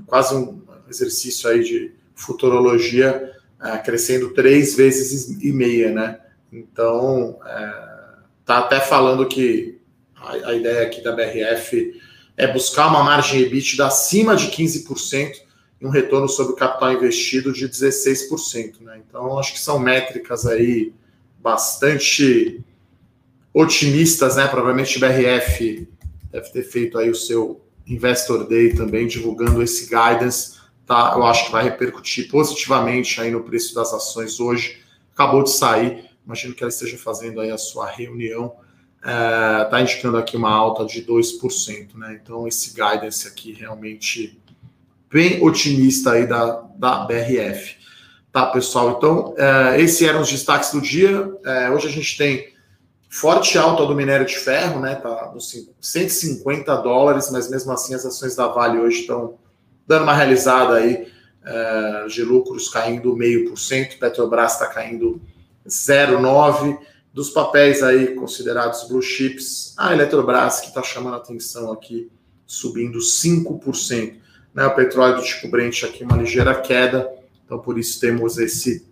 Quase 0.06 0.34
um 0.34 0.62
exercício 0.88 1.50
aí 1.50 1.62
de 1.62 1.92
futurologia, 2.14 3.30
é, 3.62 3.76
crescendo 3.76 4.32
três 4.32 4.74
vezes 4.74 5.38
e 5.42 5.52
meia, 5.52 5.92
né? 5.92 6.20
Então, 6.52 7.38
é, 7.44 7.88
tá 8.44 8.58
até 8.58 8.80
falando 8.80 9.26
que 9.26 9.80
a, 10.16 10.32
a, 10.32 10.54
ideia 10.54 10.86
aqui 10.86 11.02
da 11.02 11.12
BRF 11.12 12.00
é 12.36 12.46
buscar 12.46 12.88
uma 12.88 13.02
margem 13.02 13.40
EBITDA 13.40 13.86
acima 13.86 14.34
de 14.34 14.48
15% 14.48 15.32
e 15.80 15.86
um 15.86 15.90
retorno 15.90 16.28
sobre 16.28 16.52
o 16.52 16.56
capital 16.56 16.92
investido 16.92 17.52
de 17.52 17.68
16%, 17.68 18.80
né? 18.80 19.00
Então, 19.06 19.38
acho 19.38 19.52
que 19.52 19.60
são 19.60 19.78
métricas 19.78 20.46
aí 20.46 20.92
bastante 21.38 22.64
otimistas, 23.52 24.36
né? 24.36 24.46
Provavelmente 24.48 24.98
BRF 24.98 25.88
deve 26.30 26.50
ter 26.50 26.62
feito 26.62 26.98
aí 26.98 27.10
o 27.10 27.14
seu 27.14 27.60
Investor 27.86 28.46
Day 28.46 28.74
também 28.74 29.06
divulgando 29.06 29.62
esse 29.62 29.84
guidance 29.84 30.58
tá? 30.88 31.12
Eu 31.14 31.24
acho 31.26 31.46
que 31.46 31.52
vai 31.52 31.62
repercutir 31.62 32.28
positivamente 32.28 33.20
aí 33.20 33.30
no 33.30 33.44
preço 33.44 33.74
das 33.74 33.92
ações 33.92 34.40
hoje. 34.40 34.80
Acabou 35.12 35.44
de 35.44 35.50
sair, 35.50 36.07
imagino 36.28 36.54
que 36.54 36.62
ela 36.62 36.68
esteja 36.68 36.98
fazendo 36.98 37.40
aí 37.40 37.50
a 37.50 37.56
sua 37.56 37.86
reunião. 37.86 38.54
Está 38.98 39.78
é, 39.78 39.80
indicando 39.80 40.18
aqui 40.18 40.36
uma 40.36 40.50
alta 40.50 40.84
de 40.84 41.02
2%, 41.02 41.94
né? 41.94 42.20
Então, 42.22 42.46
esse 42.46 42.74
guidance 42.74 43.26
aqui 43.26 43.52
realmente 43.52 44.38
bem 45.10 45.42
otimista 45.42 46.12
aí 46.12 46.26
da, 46.26 46.64
da 46.76 46.98
BRF. 47.06 47.76
Tá, 48.30 48.44
pessoal? 48.46 48.96
Então, 48.98 49.34
é, 49.38 49.80
esses 49.80 50.02
eram 50.02 50.20
os 50.20 50.30
destaques 50.30 50.70
do 50.70 50.82
dia. 50.82 51.32
É, 51.46 51.70
hoje 51.70 51.88
a 51.88 51.90
gente 51.90 52.18
tem 52.18 52.52
forte 53.08 53.56
alta 53.56 53.86
do 53.86 53.94
minério 53.94 54.26
de 54.26 54.36
ferro, 54.36 54.80
né? 54.80 54.96
Tá 54.96 55.32
nos 55.32 55.50
150 55.80 56.76
dólares, 56.82 57.30
mas 57.32 57.48
mesmo 57.50 57.72
assim 57.72 57.94
as 57.94 58.04
ações 58.04 58.36
da 58.36 58.48
Vale 58.48 58.78
hoje 58.78 59.00
estão 59.00 59.38
dando 59.86 60.02
uma 60.02 60.14
realizada 60.14 60.74
aí 60.74 61.10
é, 61.42 62.06
de 62.06 62.22
lucros 62.22 62.68
caindo 62.68 63.16
meio 63.16 63.48
por 63.48 63.56
cento, 63.56 63.98
Petrobras 63.98 64.52
está 64.52 64.66
caindo 64.66 65.18
0,9%, 65.68 66.78
dos 67.12 67.30
papéis 67.30 67.82
aí 67.82 68.14
considerados 68.14 68.86
blue 68.86 69.02
chips, 69.02 69.74
a 69.76 69.92
Eletrobras 69.92 70.60
que 70.60 70.68
está 70.68 70.82
chamando 70.82 71.14
a 71.14 71.16
atenção 71.16 71.72
aqui, 71.72 72.10
subindo 72.46 72.98
5%, 72.98 74.14
né, 74.54 74.66
o 74.66 74.74
petróleo 74.74 75.16
do 75.16 75.22
tipo 75.22 75.48
Brent 75.48 75.82
aqui 75.84 76.04
uma 76.04 76.16
ligeira 76.16 76.54
queda, 76.54 77.10
então 77.44 77.58
por 77.58 77.78
isso 77.78 77.98
temos 78.00 78.38
esse 78.38 78.86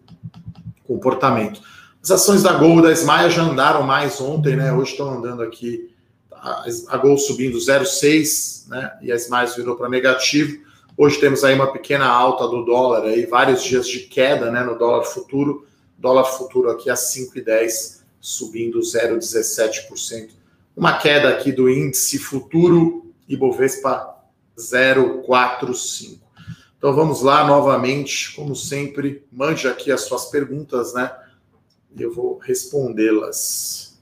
comportamento. 0.84 1.60
As 2.02 2.10
ações 2.10 2.42
da 2.42 2.52
Gol 2.52 2.80
da 2.80 2.92
Smaia 2.92 3.28
já 3.28 3.42
andaram 3.42 3.82
mais 3.82 4.20
ontem, 4.20 4.54
né? 4.54 4.72
Hoje 4.72 4.92
estão 4.92 5.18
andando 5.18 5.42
aqui 5.42 5.90
a 6.88 6.96
Gol 6.96 7.18
subindo 7.18 7.58
0,6, 7.58 8.68
né? 8.68 8.92
E 9.02 9.10
a 9.10 9.16
Smaia 9.16 9.48
virou 9.48 9.74
para 9.74 9.88
negativo. 9.88 10.64
Hoje 10.96 11.18
temos 11.18 11.42
aí 11.42 11.54
uma 11.54 11.72
pequena 11.72 12.06
alta 12.06 12.46
do 12.46 12.64
dólar, 12.64 13.02
aí 13.02 13.26
vários 13.26 13.62
dias 13.62 13.88
de 13.88 14.00
queda 14.00 14.50
né, 14.52 14.62
no 14.62 14.78
dólar 14.78 15.02
futuro. 15.04 15.66
Dólar 15.98 16.24
futuro 16.24 16.70
aqui 16.70 16.90
a 16.90 16.94
5,10, 16.94 18.02
subindo 18.20 18.80
0,17%. 18.80 20.30
Uma 20.76 20.98
queda 20.98 21.30
aqui 21.30 21.52
do 21.52 21.70
índice 21.70 22.18
futuro 22.18 23.14
Ibovespa 23.28 24.16
0,45. 24.56 26.20
Então 26.78 26.94
vamos 26.94 27.22
lá 27.22 27.46
novamente, 27.46 28.34
como 28.34 28.54
sempre, 28.54 29.24
mande 29.32 29.66
aqui 29.66 29.90
as 29.90 30.02
suas 30.02 30.26
perguntas, 30.26 30.92
né? 30.92 31.10
E 31.96 32.02
eu 32.02 32.12
vou 32.12 32.38
respondê-las. 32.38 33.98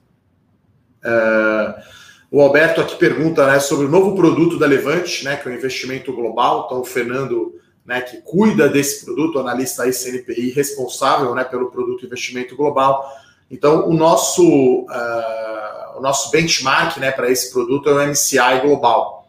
É... 1.02 1.94
O 2.30 2.40
Alberto 2.40 2.80
aqui 2.80 2.96
pergunta 2.96 3.46
né, 3.46 3.60
sobre 3.60 3.86
o 3.86 3.88
novo 3.88 4.16
produto 4.16 4.58
da 4.58 4.66
Levante, 4.66 5.24
né, 5.24 5.36
que 5.36 5.48
é 5.48 5.52
o 5.52 5.54
investimento 5.54 6.12
global. 6.12 6.64
Então, 6.66 6.80
o 6.80 6.84
Fernando, 6.84 7.54
né, 7.84 8.00
que 8.00 8.18
cuida 8.18 8.68
desse 8.68 9.04
produto, 9.04 9.38
analista 9.38 9.82
aí 9.82 9.92
CNPI, 9.92 10.50
responsável 10.50 11.34
né, 11.34 11.44
pelo 11.44 11.70
produto 11.70 12.06
investimento 12.06 12.56
global. 12.56 13.12
Então, 13.50 13.88
o 13.88 13.92
nosso, 13.92 14.42
uh, 14.82 15.98
o 15.98 16.00
nosso 16.00 16.30
benchmark 16.30 16.96
né, 16.98 17.10
para 17.10 17.30
esse 17.30 17.52
produto 17.52 17.88
é 17.90 17.92
o 17.92 18.08
MCI 18.08 18.60
global. 18.62 19.28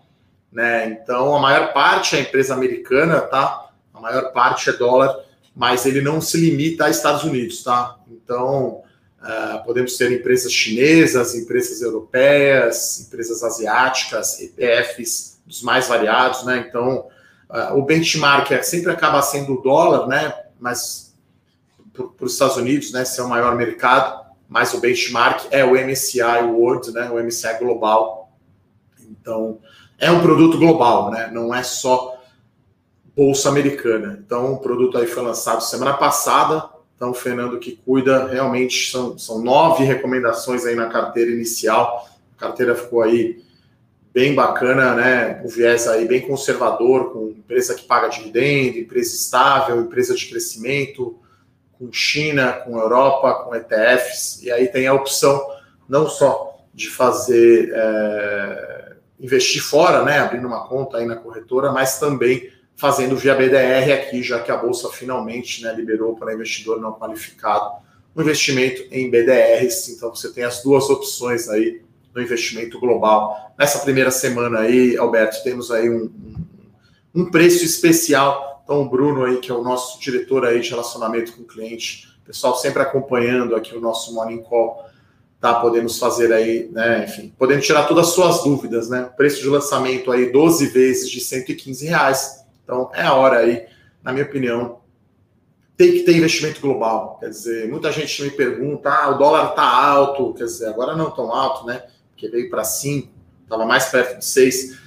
Né? 0.52 0.88
Então, 1.02 1.36
a 1.36 1.40
maior 1.40 1.74
parte 1.74 2.16
é 2.16 2.22
empresa 2.22 2.54
americana, 2.54 3.20
tá? 3.20 3.70
A 3.94 4.00
maior 4.00 4.32
parte 4.32 4.70
é 4.70 4.74
dólar, 4.74 5.20
mas 5.54 5.86
ele 5.86 6.02
não 6.02 6.22
se 6.22 6.38
limita 6.38 6.86
a 6.86 6.90
Estados 6.90 7.24
Unidos, 7.24 7.64
tá? 7.64 7.98
Então, 8.10 8.82
Uh, 9.26 9.66
podemos 9.66 9.98
ter 9.98 10.12
empresas 10.12 10.52
chinesas, 10.52 11.34
empresas 11.34 11.82
europeias, 11.82 13.00
empresas 13.08 13.42
asiáticas, 13.42 14.40
ETFs 14.40 15.40
dos 15.44 15.64
mais 15.64 15.88
variados, 15.88 16.46
né? 16.46 16.64
Então, 16.70 17.08
o 17.74 17.82
benchmark 17.84 18.52
é, 18.52 18.62
sempre 18.62 18.92
acaba 18.92 19.22
sendo 19.22 19.54
o 19.54 19.62
dólar, 19.62 20.08
né? 20.08 20.34
Mas 20.60 21.16
para 21.94 22.26
os 22.26 22.34
Estados 22.34 22.58
Unidos, 22.58 22.92
né? 22.92 23.06
Ser 23.06 23.22
o 23.22 23.30
maior 23.30 23.56
mercado, 23.56 24.26
mas 24.48 24.74
o 24.74 24.80
benchmark 24.80 25.48
é 25.52 25.64
o 25.64 25.72
MSCI 25.72 26.44
World, 26.44 26.92
né? 26.92 27.10
O 27.10 27.24
MSCI 27.24 27.60
Global. 27.60 28.32
Então, 29.10 29.60
é 29.98 30.12
um 30.12 30.22
produto 30.22 30.58
global, 30.58 31.12
né? 31.12 31.30
Não 31.32 31.54
é 31.54 31.64
só 31.64 32.20
bolsa 33.16 33.50
americana. 33.50 34.20
Então, 34.26 34.54
o 34.54 34.60
produto 34.60 34.98
aí 34.98 35.08
foi 35.08 35.24
lançado 35.24 35.62
semana 35.62 35.94
passada, 35.94 36.70
então, 36.96 37.12
o 37.12 37.14
Fernando 37.14 37.60
que 37.60 37.74
cuida, 37.86 38.28
realmente 38.28 38.90
são, 38.90 39.18
são 39.18 39.42
nove 39.44 39.84
recomendações 39.84 40.66
aí 40.66 40.76
na 40.76 40.88
carteira 40.88 41.30
inicial. 41.30 42.08
A 42.38 42.40
carteira 42.40 42.74
ficou 42.74 43.02
aí 43.02 43.44
bem 44.16 44.34
bacana, 44.34 44.96
né? 44.96 45.42
O 45.44 45.50
viés 45.50 45.90
aí 45.90 46.08
bem 46.08 46.22
conservador, 46.22 47.12
com 47.12 47.32
empresa 47.32 47.76
que 47.76 47.84
paga 47.84 48.08
dividendo, 48.08 48.78
empresa 48.78 49.14
estável, 49.14 49.82
empresa 49.82 50.16
de 50.16 50.26
crescimento, 50.28 51.20
com 51.74 51.92
China, 51.92 52.54
com 52.54 52.80
Europa, 52.80 53.44
com 53.44 53.54
ETFs. 53.54 54.42
E 54.42 54.50
aí 54.50 54.70
tem 54.70 54.88
a 54.88 54.94
opção 54.94 55.46
não 55.90 56.08
só 56.08 56.66
de 56.74 56.90
fazer 56.90 57.74
é, 57.76 58.94
investir 59.20 59.62
fora, 59.62 60.02
né? 60.06 60.20
Abrindo 60.20 60.48
uma 60.48 60.66
conta 60.66 60.96
aí 60.96 61.06
na 61.06 61.18
corretora, 61.18 61.74
mas 61.74 62.00
também 62.00 62.50
fazendo 62.74 63.18
via 63.18 63.36
BDR 63.36 63.92
aqui, 63.92 64.24
já 64.24 64.40
que 64.40 64.50
a 64.50 64.56
Bolsa 64.56 64.90
finalmente 64.92 65.62
né, 65.62 65.74
liberou 65.74 66.16
para 66.16 66.34
investidor 66.34 66.80
não 66.80 66.94
qualificado 66.94 67.84
o 68.16 68.20
um 68.20 68.22
investimento 68.22 68.82
em 68.92 69.10
BDRs. 69.10 69.90
Então 69.90 70.16
você 70.16 70.32
tem 70.32 70.46
as 70.46 70.64
duas 70.64 70.90
opções 70.90 71.50
aí 71.50 71.84
no 72.16 72.22
investimento 72.22 72.80
global. 72.80 73.54
Nessa 73.60 73.80
primeira 73.80 74.10
semana 74.10 74.60
aí, 74.60 74.98
Alberto, 74.98 75.44
temos 75.44 75.70
aí 75.70 75.90
um, 75.90 76.06
um, 76.06 77.22
um 77.22 77.32
preço 77.32 77.66
especial. 77.66 78.62
Então 78.64 78.82
o 78.82 78.90
Bruno 78.90 79.26
aí, 79.26 79.38
que 79.38 79.52
é 79.52 79.54
o 79.54 79.62
nosso 79.62 80.00
diretor 80.00 80.46
aí 80.46 80.62
de 80.62 80.70
relacionamento 80.70 81.34
com 81.34 81.44
o 81.44 81.46
cliente, 81.46 82.08
pessoal 82.24 82.56
sempre 82.56 82.82
acompanhando 82.82 83.56
aqui 83.56 83.76
o 83.76 83.82
nosso 83.82 84.14
Morning 84.16 84.42
Call, 84.42 84.84
tá? 85.40 85.56
Podemos 85.56 86.00
fazer 86.00 86.34
aí, 86.34 86.70
né? 86.72 87.04
Enfim, 87.04 87.34
podendo 87.38 87.62
tirar 87.62 87.84
todas 87.84 88.08
as 88.08 88.14
suas 88.14 88.44
dúvidas, 88.44 88.90
né? 88.90 89.10
Preço 89.16 89.42
de 89.42 89.48
lançamento 89.48 90.12
aí 90.12 90.32
12 90.32 90.68
vezes 90.68 91.12
de 91.12 91.20
115 91.20 91.86
reais 91.86 92.46
então, 92.66 92.90
é 92.94 93.04
a 93.04 93.14
hora 93.14 93.38
aí, 93.38 93.68
na 94.04 94.12
minha 94.12 94.26
opinião, 94.26 94.80
tem 95.78 95.92
que 95.92 96.00
ter 96.00 96.18
investimento 96.18 96.60
global. 96.60 97.18
Quer 97.20 97.30
dizer, 97.30 97.70
muita 97.70 97.92
gente 97.92 98.24
me 98.24 98.32
pergunta, 98.32 98.90
ah, 98.90 99.10
o 99.10 99.18
dólar 99.20 99.52
está 99.52 99.64
alto, 99.64 100.34
quer 100.34 100.46
dizer, 100.46 100.68
agora 100.68 100.96
não 100.96 101.12
tão 101.12 101.32
alto, 101.32 101.66
né? 101.66 101.84
Porque 102.16 102.30
veio 102.30 102.50
para 102.50 102.64
5, 102.64 103.12
estava 103.44 103.66
mais 103.66 103.86
perto 103.86 104.20
de 104.20 104.26
6. 104.26 104.78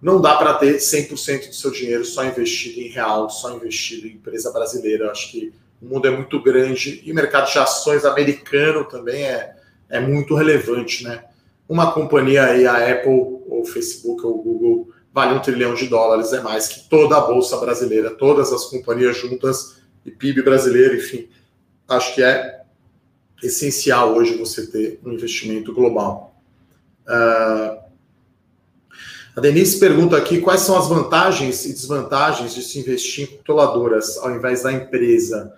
Não 0.00 0.20
dá 0.20 0.36
para 0.36 0.54
ter 0.54 0.78
100% 0.78 1.48
do 1.48 1.54
seu 1.54 1.70
dinheiro 1.70 2.04
só 2.04 2.24
investido 2.24 2.80
em 2.80 2.88
real, 2.88 3.28
só 3.28 3.54
investido 3.54 4.06
em 4.06 4.12
empresa 4.12 4.50
brasileira. 4.50 5.04
Eu 5.04 5.10
acho 5.10 5.30
que 5.30 5.52
o 5.82 5.86
mundo 5.86 6.08
é 6.08 6.10
muito 6.10 6.42
grande 6.42 7.02
e 7.04 7.12
o 7.12 7.14
mercado 7.14 7.50
de 7.50 7.58
ações 7.58 8.04
americano 8.04 8.84
também 8.84 9.22
é, 9.22 9.56
é 9.88 10.00
muito 10.00 10.34
relevante, 10.34 11.04
né? 11.04 11.24
Uma 11.68 11.92
companhia 11.92 12.44
aí, 12.44 12.66
a 12.66 12.92
Apple, 12.92 13.10
ou 13.46 13.64
Facebook, 13.64 14.24
ou 14.24 14.42
Google, 14.42 14.88
vale 15.12 15.34
um 15.34 15.40
trilhão 15.40 15.74
de 15.74 15.86
dólares, 15.86 16.32
é 16.32 16.40
mais 16.40 16.68
que 16.68 16.88
toda 16.88 17.16
a 17.16 17.20
Bolsa 17.20 17.56
brasileira, 17.58 18.10
todas 18.10 18.52
as 18.52 18.64
companhias 18.66 19.16
juntas 19.16 19.78
e 20.04 20.10
PIB 20.10 20.42
brasileiro, 20.42 20.96
enfim. 20.96 21.28
Acho 21.86 22.14
que 22.14 22.22
é 22.22 22.62
essencial 23.42 24.14
hoje 24.14 24.36
você 24.36 24.66
ter 24.66 25.00
um 25.04 25.12
investimento 25.12 25.72
global. 25.72 26.27
Uh, 27.08 27.78
a 29.34 29.40
Denise 29.40 29.78
pergunta 29.78 30.16
aqui 30.16 30.40
quais 30.40 30.60
são 30.60 30.76
as 30.76 30.88
vantagens 30.88 31.64
e 31.64 31.72
desvantagens 31.72 32.54
de 32.54 32.62
se 32.62 32.78
investir 32.78 33.24
em 33.24 33.36
controladoras 33.36 34.18
ao 34.18 34.32
invés 34.32 34.62
da 34.62 34.72
empresa. 34.72 35.54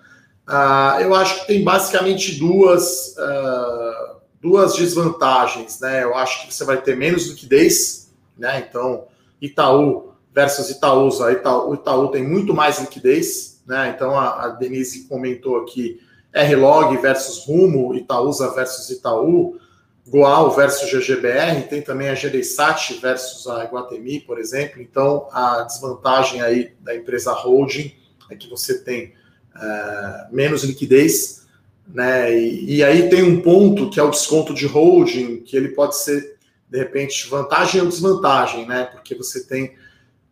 Uh, 0.48 1.00
eu 1.00 1.14
acho 1.14 1.40
que 1.40 1.46
tem 1.46 1.64
basicamente 1.64 2.38
duas 2.38 3.14
uh, 3.16 4.20
duas 4.40 4.74
desvantagens, 4.74 5.80
né? 5.80 6.02
Eu 6.02 6.14
acho 6.14 6.46
que 6.46 6.54
você 6.54 6.64
vai 6.64 6.80
ter 6.80 6.96
menos 6.96 7.26
liquidez, 7.26 8.10
né? 8.36 8.66
Então, 8.68 9.04
Itaú 9.40 10.12
versus 10.34 10.70
Itaúsa, 10.70 11.32
Itaú, 11.32 11.70
o 11.70 11.74
Itaú 11.74 12.08
tem 12.08 12.26
muito 12.26 12.54
mais 12.54 12.80
liquidez, 12.80 13.62
né? 13.66 13.92
Então, 13.94 14.18
a, 14.18 14.44
a 14.44 14.48
Denise 14.48 15.06
comentou 15.08 15.58
aqui 15.58 16.00
R-Log 16.32 16.96
versus 16.98 17.44
Rumo, 17.46 17.94
Itaúsa 17.94 18.50
versus 18.54 18.88
Itaú, 18.90 19.58
Goal 20.10 20.50
versus 20.50 20.90
GGBR, 20.90 21.68
tem 21.68 21.80
também 21.80 22.08
a 22.08 22.16
Gereissat 22.16 22.94
versus 23.00 23.46
a 23.46 23.64
Iguatemi, 23.64 24.18
por 24.18 24.40
exemplo. 24.40 24.82
Então, 24.82 25.28
a 25.30 25.62
desvantagem 25.62 26.42
aí 26.42 26.72
da 26.80 26.96
empresa 26.96 27.32
holding 27.32 27.94
é 28.28 28.34
que 28.34 28.50
você 28.50 28.82
tem 28.82 29.14
é, 29.56 30.26
menos 30.32 30.64
liquidez, 30.64 31.46
né? 31.86 32.36
E, 32.36 32.78
e, 32.78 32.84
aí 32.84 33.08
tem 33.08 33.22
um 33.22 33.40
ponto 33.40 33.88
que 33.88 34.00
é 34.00 34.02
o 34.02 34.10
desconto 34.10 34.52
de 34.52 34.66
holding, 34.66 35.42
que 35.42 35.56
ele 35.56 35.68
pode 35.68 35.96
ser, 35.96 36.36
de 36.68 36.78
repente, 36.78 37.28
vantagem 37.28 37.80
ou 37.80 37.86
desvantagem, 37.86 38.66
né? 38.66 38.86
Porque 38.92 39.14
você 39.14 39.46
tem. 39.46 39.76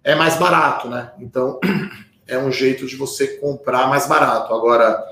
É 0.03 0.17
mais 0.17 0.37
barato, 0.37 0.89
né? 0.89 1.13
Então, 1.21 1.61
é 2.27 2.37
um 2.37 2.51
jeito 2.51 2.85
de 2.85 2.97
você 2.97 3.39
comprar 3.39 3.89
mais 3.89 4.09
barato. 4.09 4.53
Agora, 4.53 5.05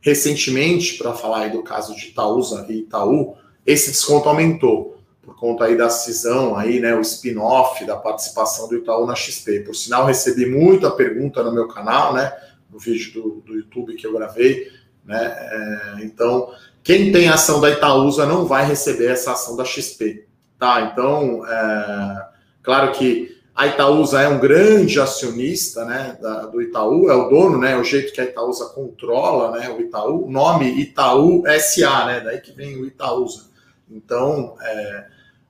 recentemente, 0.00 0.96
para 0.96 1.12
falar 1.12 1.40
aí 1.40 1.50
do 1.50 1.62
caso 1.62 1.94
de 1.94 2.08
Itaúsa 2.08 2.64
e 2.70 2.78
Itaú, 2.80 3.36
esse 3.66 3.90
desconto 3.90 4.28
aumentou 4.28 4.94
por 5.22 5.36
conta 5.36 5.64
aí 5.64 5.76
da 5.76 5.88
cisão 5.88 6.56
aí, 6.56 6.80
né, 6.80 6.94
o 6.94 7.00
spin-off 7.00 7.84
da 7.86 7.96
participação 7.96 8.68
do 8.68 8.76
Itaú 8.76 9.06
na 9.06 9.14
XP. 9.14 9.60
Por 9.60 9.74
sinal, 9.74 10.04
recebi 10.04 10.46
muita 10.46 10.90
pergunta 10.90 11.42
no 11.42 11.52
meu 11.52 11.66
canal, 11.66 12.12
né, 12.12 12.32
no 12.70 12.78
vídeo 12.78 13.12
do, 13.14 13.30
do 13.46 13.54
YouTube 13.54 13.94
que 13.94 14.06
eu 14.06 14.12
gravei, 14.12 14.68
né, 15.04 15.16
é, 15.18 16.04
então 16.04 16.50
quem 16.82 17.10
tem 17.10 17.28
ação 17.28 17.60
da 17.60 17.70
Itaúsa 17.70 18.26
não 18.26 18.44
vai 18.44 18.66
receber 18.66 19.06
essa 19.06 19.32
ação 19.32 19.56
da 19.56 19.64
XP, 19.64 20.26
tá? 20.58 20.90
Então, 20.92 21.42
é, 21.46 22.28
claro 22.62 22.92
que 22.92 23.34
a 23.54 23.66
Itaúsa 23.68 24.20
é 24.20 24.28
um 24.28 24.38
grande 24.38 25.00
acionista, 25.00 25.84
né, 25.86 26.18
da, 26.20 26.46
do 26.46 26.60
Itaú, 26.60 27.08
é 27.08 27.14
o 27.14 27.30
dono, 27.30 27.56
né, 27.56 27.76
o 27.76 27.84
jeito 27.84 28.12
que 28.12 28.20
a 28.20 28.24
Itaúsa 28.24 28.66
controla, 28.66 29.58
né, 29.58 29.70
o 29.70 29.80
Itaú, 29.80 30.26
o 30.26 30.30
nome 30.30 30.66
Itaú 30.78 31.44
SA, 31.58 32.06
né, 32.06 32.20
daí 32.20 32.40
que 32.40 32.52
vem 32.52 32.76
o 32.76 32.84
Itaúsa. 32.84 33.53
Então, 33.90 34.56
é, 34.60 35.06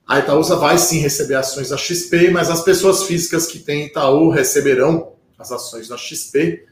a 0.06 0.18
Itaúsa 0.18 0.56
vai 0.56 0.76
sim 0.76 0.98
receber 0.98 1.34
ações 1.34 1.70
da 1.70 1.76
XP, 1.76 2.30
mas 2.30 2.50
as 2.50 2.62
pessoas 2.62 3.04
físicas 3.04 3.46
que 3.46 3.58
têm 3.58 3.86
Itaú 3.86 4.28
receberão 4.28 5.14
as 5.38 5.50
ações 5.50 5.88
da 5.88 5.96
XP, 5.96 6.66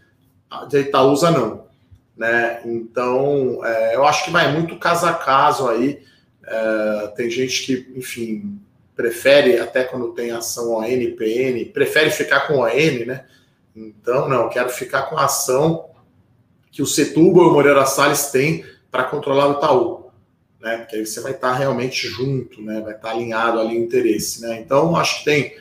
a 0.50 0.64
de 0.66 0.80
Itaúsa 0.80 1.30
não. 1.30 1.66
Né? 2.16 2.60
Então, 2.64 3.64
é, 3.64 3.96
eu 3.96 4.04
acho 4.04 4.24
que 4.24 4.30
vai 4.30 4.52
muito 4.52 4.78
caso 4.78 5.06
a 5.06 5.14
caso 5.14 5.68
aí. 5.68 6.02
É, 6.46 7.12
tem 7.16 7.30
gente 7.30 7.62
que, 7.64 7.92
enfim, 7.96 8.60
prefere, 8.94 9.58
até 9.58 9.84
quando 9.84 10.12
tem 10.12 10.30
ação 10.30 10.72
ON, 10.72 11.16
PN, 11.16 11.72
prefere 11.72 12.10
ficar 12.10 12.46
com 12.46 12.58
ON, 12.58 13.06
né? 13.06 13.24
Então, 13.74 14.28
não, 14.28 14.50
quero 14.50 14.68
ficar 14.68 15.04
com 15.04 15.16
a 15.16 15.24
ação 15.24 15.86
que 16.70 16.82
o 16.82 16.86
Setúbal 16.86 17.44
e 17.44 17.46
o 17.48 17.52
Moreira 17.52 17.86
Salles 17.86 18.26
têm 18.26 18.64
para 18.90 19.04
controlar 19.04 19.48
o 19.48 19.52
Itaú 19.52 20.01
né? 20.62 20.78
Porque 20.78 20.96
aí 20.96 21.04
você 21.04 21.20
vai 21.20 21.32
estar 21.32 21.52
realmente 21.52 22.06
junto, 22.06 22.62
né? 22.62 22.80
Vai 22.80 22.94
estar 22.94 23.10
alinhado 23.10 23.58
ali 23.58 23.76
o 23.76 23.82
interesse, 23.82 24.40
né? 24.40 24.60
Então, 24.60 24.96
acho 24.96 25.18
que 25.18 25.24
tem 25.24 25.56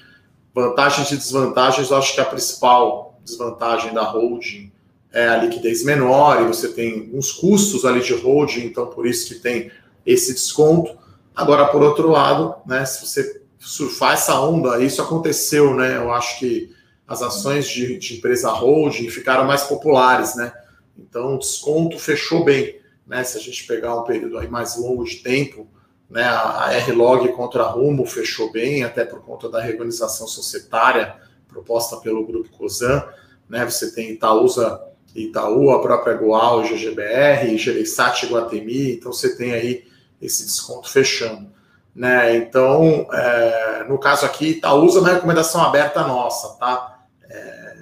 vantagens 0.54 1.12
e 1.12 1.18
desvantagens. 1.18 1.92
Acho 1.92 2.14
que 2.14 2.22
a 2.22 2.26
principal 2.26 3.20
desvantagem 3.26 3.94
da 3.94 4.04
holding 4.04 4.72
é 5.12 5.28
a 5.28 5.38
liquidez 5.38 5.84
menor 5.84 6.42
e 6.42 6.48
você 6.48 6.70
tem 6.70 7.10
uns 7.14 7.32
custos 7.32 7.84
ali 7.84 8.02
de 8.02 8.14
holding, 8.14 8.66
então 8.66 8.88
por 8.88 9.06
isso 9.06 9.28
que 9.28 9.40
tem 9.40 9.72
esse 10.06 10.34
desconto. 10.34 10.96
Agora, 11.36 11.66
por 11.68 11.82
outro 11.82 12.10
lado, 12.10 12.56
né? 12.66 12.86
Se 12.86 13.06
você 13.06 13.42
surfar 13.60 14.14
essa 14.14 14.40
onda, 14.40 14.82
isso 14.84 15.02
aconteceu, 15.02 15.74
né? 15.74 15.98
Eu 15.98 16.14
acho 16.14 16.40
que 16.40 16.72
as 17.08 17.24
ações 17.24 17.68
de, 17.68 17.98
de 17.98 18.18
empresa 18.18 18.50
holding 18.52 19.10
ficaram 19.10 19.46
mais 19.46 19.64
populares, 19.64 20.36
né? 20.36 20.54
Então, 20.98 21.36
o 21.36 21.40
desconto 21.40 21.98
fechou 21.98 22.46
bem 22.46 22.81
né? 23.12 23.26
Se 23.26 23.38
a 23.38 23.42
gente 23.42 23.68
pegar 23.68 23.94
um 24.00 24.04
período 24.04 24.38
aí 24.38 24.48
mais 24.48 24.78
longo 24.78 25.04
de 25.04 25.18
tempo, 25.18 25.68
né? 26.10 26.24
A, 26.24 26.74
R-Log 26.76 27.28
contra 27.34 27.64
a 27.64 27.68
Rumo 27.68 28.06
fechou 28.06 28.50
bem, 28.54 28.86
até 28.86 29.04
por 29.04 29.22
conta 29.22 29.50
da 29.50 29.60
reorganização 29.60 30.26
societária 30.26 31.18
proposta 31.46 31.98
pelo 31.98 32.26
Grupo 32.26 32.50
COSAN, 32.52 33.04
né? 33.50 33.66
Você 33.66 33.94
tem 33.94 34.12
Itaúsa 34.12 34.82
Itaú, 35.14 35.72
a 35.72 35.82
própria 35.82 36.14
Goal, 36.14 36.64
GGBR, 36.64 37.58
Gereissat 37.58 38.28
Guatemi, 38.28 38.94
então 38.94 39.12
você 39.12 39.36
tem 39.36 39.52
aí 39.52 39.86
esse 40.22 40.46
desconto 40.46 40.90
fechando. 40.90 41.52
Né? 41.94 42.38
Então, 42.38 43.06
é, 43.12 43.84
no 43.90 44.00
caso 44.00 44.26
aqui, 44.26 44.52
Itaúsa 44.52 45.00
é 45.00 45.02
uma 45.02 45.14
recomendação 45.16 45.62
aberta 45.62 46.08
nossa, 46.08 46.58
tá? 46.58 47.02
É, 47.30 47.76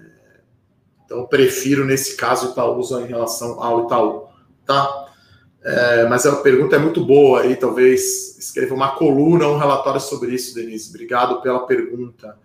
então, 1.06 1.28
prefiro 1.28 1.86
nesse 1.86 2.18
caso 2.18 2.50
Itaúsa 2.50 3.02
em 3.02 3.06
relação 3.06 3.62
ao 3.62 3.86
Itaú, 3.86 4.28
tá? 4.66 5.09
É, 5.64 6.08
mas 6.08 6.26
a 6.26 6.38
pergunta 6.38 6.76
é 6.76 6.80
muito 6.80 7.04
boa 7.06 7.42
aí, 7.42 7.56
talvez 7.56 8.38
escreva 8.40 8.74
uma 8.74 8.92
coluna, 8.92 9.48
um 9.48 9.58
relatório 9.58 10.00
sobre 10.00 10.34
isso, 10.34 10.56
Denise. 10.56 10.90
Obrigado 10.90 11.42
pela 11.42 11.66
pergunta. 11.66 12.38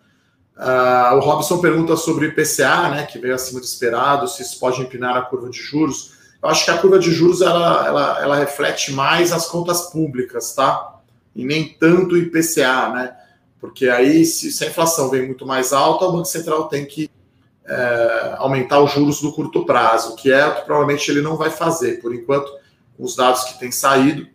Uh, 0.57 1.17
o 1.17 1.21
Robson 1.21 1.59
pergunta 1.59 1.97
sobre 1.97 2.27
o 2.27 2.29
IPCA, 2.29 2.89
né, 2.91 3.07
que 3.07 3.19
veio 3.19 3.35
acima 3.35 3.61
do 3.61 3.67
esperado, 3.67 4.29
se 4.29 4.43
isso 4.43 4.59
pode 4.59 4.81
empinar 4.81 5.17
a 5.17 5.23
curva 5.23 5.49
de 5.49 5.59
juros. 5.59 6.13
Eu 6.43 6.49
acho 6.49 6.65
que 6.65 6.71
a 6.71 6.79
curva 6.79 6.99
de 6.99 7.11
juros 7.11 7.41
ela, 7.41 7.87
ela, 7.87 8.23
ela 8.23 8.37
reflete 8.37 8.93
mais 8.93 9.33
as 9.33 9.47
contas 9.49 9.91
públicas, 9.91 10.55
tá? 10.55 11.01
E 11.35 11.45
nem 11.45 11.69
tanto 11.69 12.15
o 12.15 12.19
IPCA, 12.19 12.91
né? 12.91 13.17
Porque 13.61 13.89
aí, 13.89 14.25
se, 14.27 14.53
se 14.53 14.63
a 14.63 14.69
inflação 14.69 15.09
vem 15.09 15.27
muito 15.27 15.47
mais 15.47 15.73
alta, 15.73 16.05
o 16.05 16.13
Banco 16.13 16.27
Central 16.27 16.69
tem 16.69 16.85
que 16.85 17.11
é, 17.67 18.35
aumentar 18.37 18.81
os 18.81 18.93
juros 18.93 19.23
no 19.23 19.33
curto 19.33 19.65
prazo, 19.65 20.17
que 20.17 20.31
é 20.31 20.47
o 20.47 20.55
que 20.57 20.65
provavelmente 20.67 21.11
ele 21.11 21.23
não 21.23 21.37
vai 21.37 21.51
fazer. 21.51 22.01
Por 22.01 22.15
enquanto, 22.15 22.53
os 22.99 23.17
dados 23.17 23.45
que 23.45 23.59
têm 23.59 23.73
saído, 23.73 24.27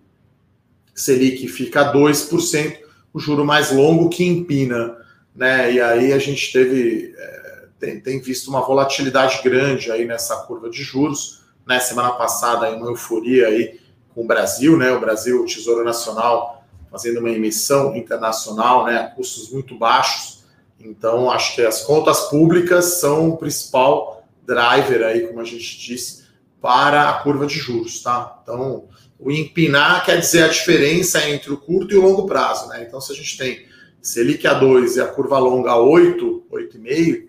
Selic 0.93 1.47
fica 1.47 1.81
a 1.81 1.93
2%, 1.93 2.77
o 3.13 3.19
juro 3.19 3.45
mais 3.45 3.71
longo 3.71 4.09
que 4.09 4.23
empina, 4.23 4.97
né? 5.33 5.71
E 5.71 5.81
aí 5.81 6.13
a 6.13 6.19
gente 6.19 6.51
teve, 6.51 7.13
é, 7.17 7.65
tem, 7.79 7.99
tem, 7.99 8.19
visto 8.19 8.49
uma 8.49 8.61
volatilidade 8.61 9.41
grande 9.43 9.91
aí 9.91 10.05
nessa 10.05 10.35
curva 10.43 10.69
de 10.69 10.83
juros, 10.83 11.41
né? 11.65 11.79
Semana 11.79 12.11
passada 12.11 12.65
aí 12.65 12.75
uma 12.75 12.87
euforia 12.87 13.47
aí 13.47 13.79
com 14.13 14.21
o 14.21 14.27
Brasil, 14.27 14.77
né? 14.77 14.91
O 14.91 14.99
Brasil, 14.99 15.41
o 15.41 15.45
Tesouro 15.45 15.83
Nacional, 15.83 16.65
fazendo 16.91 17.19
uma 17.19 17.29
emissão 17.29 17.95
internacional, 17.95 18.85
né? 18.85 18.97
A 18.99 19.07
custos 19.07 19.49
muito 19.49 19.77
baixos. 19.77 20.43
Então, 20.79 21.31
acho 21.31 21.55
que 21.55 21.61
as 21.61 21.81
contas 21.81 22.21
públicas 22.29 22.99
são 22.99 23.29
o 23.29 23.37
principal 23.37 24.23
driver 24.45 25.05
aí, 25.05 25.27
como 25.27 25.41
a 25.41 25.45
gente 25.45 25.79
disse, 25.79 26.25
para 26.61 27.09
a 27.09 27.13
curva 27.21 27.45
de 27.45 27.57
juros, 27.57 28.01
tá? 28.01 28.39
Então, 28.43 28.87
o 29.17 29.31
empinar 29.31 30.05
quer 30.05 30.19
dizer 30.19 30.43
a 30.43 30.47
diferença 30.47 31.27
entre 31.29 31.51
o 31.51 31.57
curto 31.57 31.93
e 31.93 31.97
o 31.97 32.01
longo 32.01 32.25
prazo, 32.25 32.67
né? 32.69 32.83
Então, 32.87 32.99
se 32.99 33.11
a 33.11 33.15
gente 33.15 33.37
tem 33.37 33.65
Selic 34.01 34.45
a 34.47 34.53
2 34.53 34.95
e 34.95 35.01
a 35.01 35.07
curva 35.07 35.37
longa 35.39 35.71
a 35.71 35.77
8, 35.77 36.45
8,5, 36.51 37.27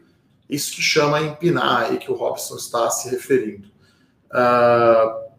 isso 0.48 0.72
que 0.72 0.82
chama 0.82 1.20
empinar 1.20 1.82
aí 1.82 1.98
que 1.98 2.10
o 2.10 2.14
Robson 2.14 2.56
está 2.56 2.90
se 2.90 3.08
referindo. 3.08 3.68
Uh, 4.32 5.30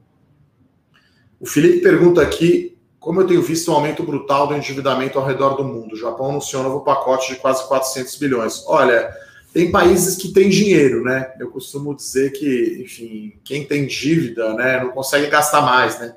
o 1.40 1.46
Felipe 1.46 1.82
pergunta 1.82 2.22
aqui 2.22 2.78
como 3.00 3.20
eu 3.20 3.28
tenho 3.28 3.42
visto 3.42 3.72
um 3.72 3.74
aumento 3.74 4.04
brutal 4.04 4.48
do 4.48 4.54
endividamento 4.54 5.18
ao 5.18 5.26
redor 5.26 5.56
do 5.56 5.64
mundo. 5.64 5.94
O 5.94 5.98
Japão 5.98 6.30
anunciou 6.30 6.62
um 6.62 6.66
novo 6.66 6.86
pacote 6.86 7.34
de 7.34 7.40
quase 7.40 7.68
400 7.68 8.16
bilhões. 8.18 8.64
Olha, 8.68 9.12
tem 9.54 9.70
países 9.72 10.16
que 10.16 10.32
têm 10.32 10.50
dinheiro, 10.50 11.04
né? 11.04 11.34
Eu 11.40 11.52
costumo 11.52 11.96
dizer 11.96 12.32
que, 12.32 12.82
enfim, 12.84 13.34
quem 13.44 13.66
tem 13.66 13.86
dívida, 13.86 14.54
né, 14.54 14.82
não 14.82 14.92
consegue 14.92 15.28
gastar 15.28 15.62
mais, 15.62 16.00
né? 16.00 16.16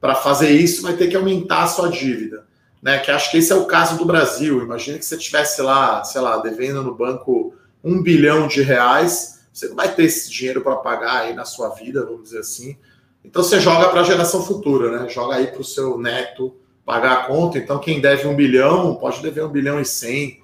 Para 0.00 0.14
fazer 0.14 0.50
isso, 0.50 0.82
vai 0.82 0.94
ter 0.94 1.08
que 1.08 1.16
aumentar 1.16 1.62
a 1.62 1.68
sua 1.68 1.88
dívida, 1.88 2.44
né? 2.82 2.98
Que 2.98 3.10
acho 3.10 3.30
que 3.30 3.38
esse 3.38 3.52
é 3.52 3.54
o 3.54 3.66
caso 3.66 3.96
do 3.96 4.04
Brasil. 4.04 4.62
Imagina 4.62 4.98
que 4.98 5.04
você 5.04 5.16
tivesse 5.16 5.62
lá, 5.62 6.02
sei 6.02 6.20
lá, 6.20 6.38
devendo 6.38 6.82
no 6.82 6.94
banco 6.94 7.54
um 7.84 8.02
bilhão 8.02 8.48
de 8.48 8.62
reais, 8.62 9.40
você 9.52 9.68
não 9.68 9.76
vai 9.76 9.94
ter 9.94 10.04
esse 10.04 10.30
dinheiro 10.30 10.60
para 10.60 10.76
pagar 10.76 11.22
aí 11.22 11.34
na 11.34 11.44
sua 11.44 11.68
vida, 11.70 12.04
vamos 12.04 12.24
dizer 12.24 12.40
assim. 12.40 12.76
Então 13.24 13.42
você 13.42 13.60
joga 13.60 13.88
para 13.90 14.00
a 14.00 14.04
geração 14.04 14.42
futura, 14.42 14.98
né? 14.98 15.08
Joga 15.08 15.36
aí 15.36 15.48
para 15.48 15.60
o 15.60 15.64
seu 15.64 15.98
neto 15.98 16.56
pagar 16.84 17.12
a 17.12 17.24
conta. 17.24 17.58
Então 17.58 17.78
quem 17.78 18.00
deve 18.00 18.26
um 18.26 18.34
bilhão 18.34 18.96
pode 18.96 19.22
dever 19.22 19.44
um 19.44 19.48
bilhão 19.48 19.80
e 19.80 19.84
cem, 19.84 20.42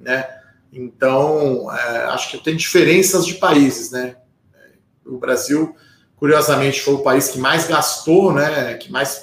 né? 0.00 0.26
Então, 0.74 1.72
é, 1.72 2.04
acho 2.06 2.30
que 2.30 2.38
tem 2.38 2.56
diferenças 2.56 3.24
de 3.24 3.34
países, 3.34 3.90
né? 3.90 4.16
O 5.06 5.18
Brasil, 5.18 5.74
curiosamente, 6.16 6.80
foi 6.82 6.94
o 6.94 7.02
país 7.02 7.28
que 7.28 7.38
mais 7.38 7.66
gastou, 7.66 8.32
né? 8.32 8.74
Que 8.74 8.90
mais, 8.90 9.22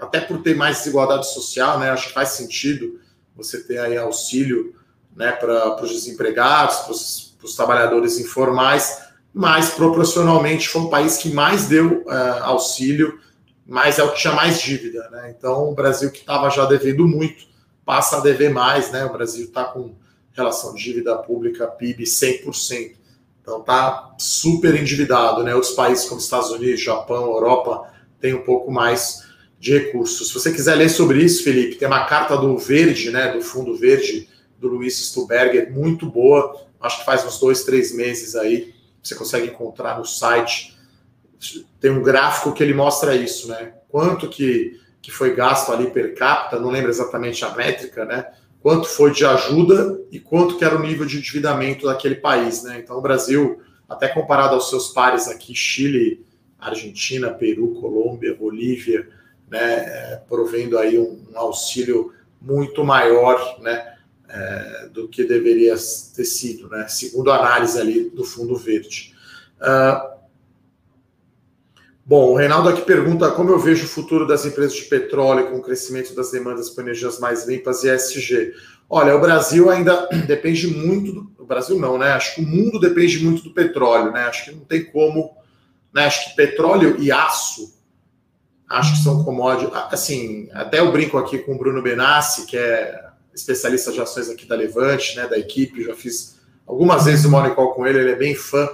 até 0.00 0.20
por 0.20 0.42
ter 0.42 0.56
mais 0.56 0.78
desigualdade 0.78 1.32
social, 1.32 1.78
né? 1.78 1.90
Acho 1.90 2.08
que 2.08 2.14
faz 2.14 2.30
sentido 2.30 2.98
você 3.36 3.62
ter 3.62 3.78
aí 3.78 3.96
auxílio, 3.96 4.74
né? 5.14 5.32
Para 5.32 5.82
os 5.82 5.90
desempregados, 5.90 6.76
para 6.78 6.92
os 7.44 7.54
trabalhadores 7.54 8.18
informais, 8.18 8.98
mas 9.32 9.70
proporcionalmente 9.70 10.68
foi 10.68 10.82
o 10.82 10.90
país 10.90 11.16
que 11.16 11.30
mais 11.30 11.66
deu 11.66 12.02
uh, 12.02 12.42
auxílio 12.42 13.18
mas 13.70 14.00
é 14.00 14.02
o 14.02 14.10
que 14.10 14.18
tinha 14.18 14.32
mais 14.32 14.60
dívida, 14.60 15.08
né? 15.10 15.32
Então 15.38 15.70
o 15.70 15.74
Brasil 15.76 16.10
que 16.10 16.18
estava 16.18 16.50
já 16.50 16.64
devendo 16.64 17.06
muito 17.06 17.46
passa 17.84 18.16
a 18.16 18.20
dever 18.20 18.52
mais, 18.52 18.90
né? 18.90 19.04
O 19.04 19.12
Brasil 19.12 19.44
está 19.44 19.62
com 19.62 19.94
relação 20.32 20.74
dívida 20.74 21.16
pública 21.16 21.66
PIB 21.66 22.04
100%. 22.04 22.96
Então 23.40 23.62
tá 23.62 24.14
super 24.18 24.74
endividado, 24.74 25.42
né? 25.42 25.54
Outros 25.54 25.72
países 25.72 26.04
como 26.08 26.20
Estados 26.20 26.50
Unidos, 26.50 26.80
Japão, 26.80 27.24
Europa 27.24 27.90
têm 28.20 28.34
um 28.34 28.42
pouco 28.42 28.70
mais 28.70 29.28
de 29.58 29.76
recursos. 29.76 30.28
Se 30.28 30.34
você 30.34 30.52
quiser 30.52 30.74
ler 30.74 30.88
sobre 30.88 31.22
isso, 31.22 31.42
Felipe, 31.42 31.76
tem 31.76 31.88
uma 31.88 32.04
carta 32.06 32.36
do 32.36 32.56
Verde, 32.56 33.10
né? 33.10 33.32
Do 33.32 33.42
Fundo 33.42 33.76
Verde 33.76 34.28
do 34.58 34.68
Luiz 34.68 34.98
Stuberger, 35.06 35.72
muito 35.72 36.06
boa. 36.06 36.64
Acho 36.80 37.00
que 37.00 37.04
faz 37.04 37.24
uns 37.24 37.38
dois, 37.38 37.64
três 37.64 37.94
meses 37.94 38.36
aí. 38.36 38.74
Você 39.02 39.14
consegue 39.14 39.48
encontrar 39.48 39.98
no 39.98 40.04
site. 40.04 40.78
Tem 41.80 41.90
um 41.90 42.02
gráfico 42.02 42.52
que 42.52 42.62
ele 42.62 42.74
mostra 42.74 43.14
isso, 43.14 43.48
né? 43.48 43.74
Quanto 43.88 44.28
que, 44.28 44.78
que 45.00 45.10
foi 45.10 45.34
gasto 45.34 45.72
ali 45.72 45.90
per 45.90 46.14
capita, 46.14 46.60
não 46.60 46.70
lembro 46.70 46.90
exatamente 46.90 47.44
a 47.44 47.54
métrica, 47.54 48.04
né? 48.04 48.26
Quanto 48.62 48.86
foi 48.86 49.12
de 49.12 49.24
ajuda 49.24 50.00
e 50.10 50.20
quanto 50.20 50.56
que 50.56 50.64
era 50.64 50.76
o 50.76 50.82
nível 50.82 51.06
de 51.06 51.18
endividamento 51.18 51.86
daquele 51.86 52.16
país, 52.16 52.62
né? 52.62 52.78
Então 52.78 52.98
o 52.98 53.00
Brasil, 53.00 53.60
até 53.88 54.08
comparado 54.08 54.54
aos 54.54 54.68
seus 54.68 54.88
pares 54.88 55.28
aqui, 55.28 55.54
Chile, 55.54 56.24
Argentina, 56.58 57.30
Peru, 57.30 57.80
Colômbia, 57.80 58.34
Bolívia, 58.34 59.08
né, 59.48 59.58
é, 59.60 60.22
provendo 60.28 60.78
aí 60.78 60.98
um, 60.98 61.24
um 61.32 61.38
auxílio 61.38 62.12
muito 62.40 62.84
maior, 62.84 63.58
né? 63.60 63.90
é, 64.32 64.88
do 64.92 65.08
que 65.08 65.24
deveria 65.24 65.74
ter 65.74 66.24
sido, 66.24 66.68
né? 66.68 66.86
segundo 66.88 67.30
a 67.30 67.38
análise 67.38 67.78
ali 67.78 68.10
do 68.10 68.24
Fundo 68.24 68.56
Verde. 68.56 69.14
Uh, 69.60 70.09
bom, 72.10 72.32
o 72.32 72.34
Reinaldo 72.34 72.68
aqui 72.68 72.82
pergunta 72.82 73.30
como 73.30 73.50
eu 73.50 73.58
vejo 73.60 73.84
o 73.84 73.88
futuro 73.88 74.26
das 74.26 74.44
empresas 74.44 74.74
de 74.74 74.82
petróleo 74.86 75.48
com 75.48 75.58
o 75.58 75.62
crescimento 75.62 76.12
das 76.12 76.32
demandas 76.32 76.68
por 76.68 76.80
energias 76.80 77.20
mais 77.20 77.46
limpas 77.46 77.84
e 77.84 77.88
ESG. 77.88 78.52
Olha, 78.88 79.14
o 79.14 79.20
Brasil 79.20 79.70
ainda 79.70 80.08
depende 80.26 80.66
muito 80.66 81.12
do. 81.12 81.32
O 81.38 81.46
Brasil 81.46 81.78
não, 81.78 81.96
né? 81.96 82.10
Acho 82.10 82.34
que 82.34 82.40
o 82.40 82.44
mundo 82.44 82.80
depende 82.80 83.24
muito 83.24 83.44
do 83.44 83.54
petróleo, 83.54 84.10
né? 84.10 84.22
Acho 84.22 84.46
que 84.46 84.50
não 84.56 84.64
tem 84.64 84.86
como. 84.86 85.36
Né? 85.94 86.04
Acho 86.04 86.30
que 86.30 86.34
petróleo 86.34 86.96
e 86.98 87.12
aço 87.12 87.78
acho 88.68 88.96
que 88.96 89.02
são 89.04 89.22
commodities. 89.22 89.72
Assim, 89.90 90.48
até 90.52 90.80
eu 90.80 90.90
brinco 90.90 91.16
aqui 91.16 91.38
com 91.38 91.54
o 91.54 91.58
Bruno 91.58 91.80
Benassi, 91.80 92.44
que 92.44 92.56
é 92.56 93.04
especialista 93.32 93.92
de 93.92 94.00
ações 94.00 94.28
aqui 94.28 94.46
da 94.46 94.56
Levante, 94.56 95.14
né, 95.16 95.28
da 95.28 95.38
equipe, 95.38 95.84
já 95.84 95.94
fiz 95.94 96.40
algumas 96.66 97.04
vezes 97.04 97.24
o 97.24 97.30
Morning 97.30 97.54
Call 97.54 97.72
com 97.72 97.86
ele, 97.86 97.98
ele 97.98 98.12
é 98.12 98.16
bem 98.16 98.34
fã 98.34 98.68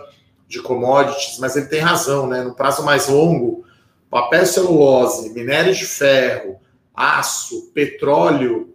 de 0.47 0.61
commodities, 0.63 1.39
mas 1.39 1.57
ele 1.57 1.67
tem 1.67 1.81
razão, 1.81 2.27
né, 2.27 2.43
no 2.43 2.55
prazo 2.55 2.85
mais 2.85 3.09
longo, 3.09 3.65
papel 4.09 4.47
celulose, 4.47 5.33
minério 5.33 5.75
de 5.75 5.85
ferro, 5.85 6.61
aço, 6.95 7.71
petróleo, 7.73 8.75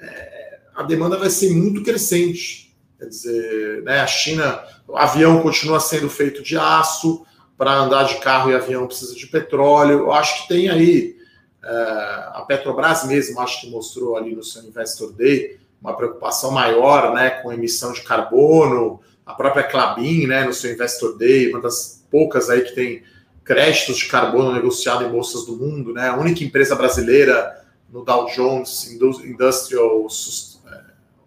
é, 0.00 0.58
a 0.74 0.82
demanda 0.82 1.16
vai 1.16 1.30
ser 1.30 1.50
muito 1.50 1.82
crescente. 1.82 2.74
Quer 2.98 3.06
dizer, 3.06 3.82
né, 3.82 4.00
a 4.00 4.06
China, 4.06 4.64
o 4.86 4.96
avião 4.96 5.42
continua 5.42 5.78
sendo 5.78 6.08
feito 6.08 6.42
de 6.42 6.56
aço, 6.56 7.24
para 7.56 7.74
andar 7.74 8.04
de 8.04 8.18
carro 8.18 8.50
e 8.50 8.54
avião 8.54 8.86
precisa 8.86 9.16
de 9.16 9.26
petróleo. 9.26 9.98
Eu 9.98 10.12
acho 10.12 10.42
que 10.42 10.48
tem 10.48 10.68
aí 10.68 11.18
Uh, 11.58 12.30
a 12.34 12.44
Petrobras 12.46 13.04
mesmo 13.04 13.40
acho 13.40 13.60
que 13.60 13.68
mostrou 13.68 14.16
ali 14.16 14.34
no 14.34 14.44
seu 14.44 14.62
Investor 14.62 15.12
Day 15.12 15.58
uma 15.82 15.92
preocupação 15.96 16.52
maior 16.52 17.12
né, 17.12 17.30
com 17.30 17.52
emissão 17.52 17.92
de 17.92 18.00
carbono, 18.02 19.00
a 19.28 19.34
própria 19.34 19.62
Clabin 19.62 20.26
né, 20.26 20.42
no 20.44 20.54
seu 20.54 20.72
Investor 20.72 21.18
Day, 21.18 21.50
uma 21.50 21.60
das 21.60 22.02
poucas 22.10 22.48
aí 22.48 22.62
que 22.62 22.74
tem 22.74 23.02
créditos 23.44 23.98
de 23.98 24.06
carbono 24.06 24.54
negociado 24.54 25.04
em 25.04 25.10
bolsas 25.10 25.44
do 25.44 25.54
mundo, 25.54 25.92
né, 25.92 26.08
a 26.08 26.16
única 26.16 26.42
empresa 26.42 26.74
brasileira 26.74 27.62
no 27.92 28.02
Dow 28.02 28.26
Jones 28.34 28.90
Industrial, 28.90 30.06
é, 30.66 30.80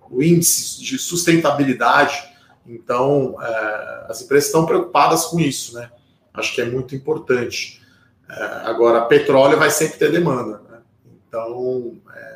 o 0.10 0.24
índice 0.24 0.82
de 0.82 0.98
sustentabilidade. 0.98 2.32
Então, 2.66 3.36
uh, 3.36 4.10
as 4.10 4.22
empresas 4.22 4.48
estão 4.48 4.66
preocupadas 4.66 5.26
com 5.26 5.40
isso, 5.40 5.74
né? 5.74 5.90
Acho 6.32 6.54
que 6.54 6.62
é 6.62 6.66
muito 6.66 6.96
importante. 6.96 7.82
É, 8.30 8.44
agora, 8.66 9.06
petróleo 9.06 9.58
vai 9.58 9.72
sempre 9.72 9.98
ter 9.98 10.12
demanda. 10.12 10.62
Né? 10.70 10.78
Então, 11.28 11.98
é, 12.16 12.31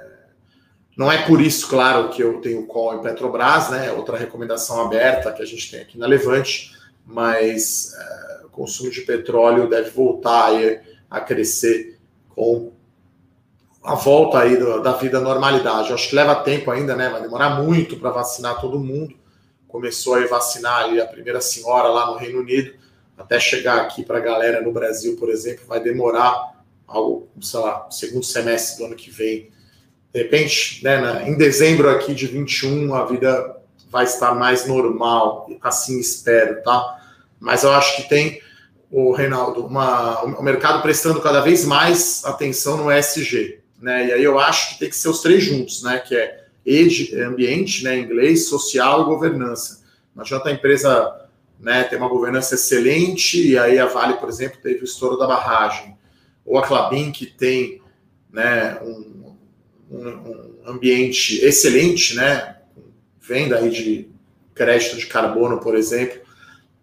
não 0.97 1.11
é 1.11 1.25
por 1.25 1.41
isso, 1.41 1.67
claro, 1.67 2.09
que 2.09 2.21
eu 2.21 2.39
tenho 2.39 2.65
call 2.65 2.95
em 2.95 3.01
Petrobras, 3.01 3.69
né? 3.69 3.91
Outra 3.91 4.17
recomendação 4.17 4.81
aberta 4.81 5.31
que 5.31 5.41
a 5.41 5.45
gente 5.45 5.69
tem 5.69 5.81
aqui 5.81 5.97
na 5.97 6.07
Levante, 6.07 6.71
mas 7.05 7.93
é, 7.93 8.45
o 8.45 8.49
consumo 8.49 8.89
de 8.89 9.01
petróleo 9.01 9.69
deve 9.69 9.89
voltar 9.89 10.47
aí 10.47 10.79
a 11.09 11.19
crescer 11.19 11.99
com 12.29 12.71
a 13.83 13.95
volta 13.95 14.39
aí 14.39 14.57
do, 14.57 14.81
da 14.81 14.93
vida 14.93 15.17
à 15.17 15.21
normalidade. 15.21 15.93
acho 15.93 16.09
que 16.09 16.15
leva 16.15 16.35
tempo 16.35 16.71
ainda, 16.71 16.95
né? 16.95 17.09
Vai 17.09 17.21
demorar 17.21 17.61
muito 17.61 17.97
para 17.97 18.09
vacinar 18.09 18.59
todo 18.59 18.79
mundo. 18.79 19.13
Começou 19.67 20.15
a 20.15 20.25
vacinar 20.25 20.85
ali 20.85 21.01
a 21.01 21.05
primeira 21.05 21.41
senhora 21.41 21.89
lá 21.89 22.07
no 22.07 22.17
Reino 22.17 22.39
Unido 22.39 22.73
até 23.17 23.39
chegar 23.39 23.81
aqui 23.81 24.03
para 24.03 24.17
a 24.17 24.21
galera 24.21 24.61
no 24.61 24.71
Brasil, 24.71 25.15
por 25.17 25.29
exemplo, 25.29 25.65
vai 25.65 25.79
demorar 25.79 26.53
algo, 26.85 27.29
sei 27.41 27.59
lá, 27.59 27.87
segundo 27.89 28.25
semestre 28.25 28.77
do 28.77 28.85
ano 28.85 28.95
que 28.95 29.09
vem. 29.09 29.49
De 30.15 30.21
repente, 30.21 30.81
né, 30.81 30.97
na, 30.97 31.27
em 31.27 31.35
dezembro 31.35 31.89
aqui 31.89 32.15
de 32.15 32.25
21, 32.25 32.95
a 32.95 33.05
vida 33.05 33.57
vai 33.91 34.05
estar 34.05 34.33
mais 34.33 34.65
normal, 34.65 35.49
assim 35.61 35.99
espero, 35.99 36.63
tá? 36.63 37.01
Mas 37.37 37.65
eu 37.65 37.71
acho 37.73 37.97
que 37.97 38.07
tem, 38.07 38.41
o 38.89 39.11
Reinaldo, 39.11 39.65
uma, 39.65 40.23
o 40.23 40.41
mercado 40.41 40.81
prestando 40.81 41.19
cada 41.19 41.41
vez 41.41 41.65
mais 41.65 42.23
atenção 42.23 42.77
no 42.77 42.89
ESG, 42.89 43.59
né? 43.81 44.07
E 44.07 44.13
aí 44.13 44.23
eu 44.23 44.39
acho 44.39 44.69
que 44.69 44.79
tem 44.79 44.89
que 44.89 44.95
ser 44.95 45.09
os 45.09 45.19
três 45.19 45.43
juntos, 45.43 45.83
né? 45.83 45.99
Que 45.99 46.15
é 46.15 46.45
ed, 46.65 47.21
ambiente, 47.21 47.83
né, 47.83 47.97
em 47.97 48.03
inglês, 48.03 48.47
social 48.47 49.01
e 49.01 49.05
governança. 49.07 49.83
Não 50.15 50.23
adianta 50.23 50.47
a 50.47 50.53
empresa 50.53 51.27
né, 51.59 51.83
tem 51.83 51.97
uma 51.97 52.07
governança 52.07 52.55
excelente, 52.55 53.45
e 53.45 53.57
aí 53.57 53.77
a 53.77 53.85
Vale, 53.85 54.13
por 54.13 54.29
exemplo, 54.29 54.59
teve 54.63 54.79
o 54.79 54.85
estouro 54.85 55.17
da 55.17 55.27
barragem. 55.27 55.97
Ou 56.45 56.57
a 56.57 56.65
Clabin, 56.65 57.11
que 57.11 57.25
tem 57.25 57.81
né, 58.31 58.79
um, 58.81 59.15
um, 59.91 60.55
ambiente 60.65 61.43
excelente, 61.43 62.15
né, 62.15 62.57
venda 63.21 63.57
aí 63.57 63.69
de 63.69 64.07
crédito 64.53 64.97
de 64.97 65.05
carbono, 65.07 65.59
por 65.59 65.75
exemplo, 65.75 66.21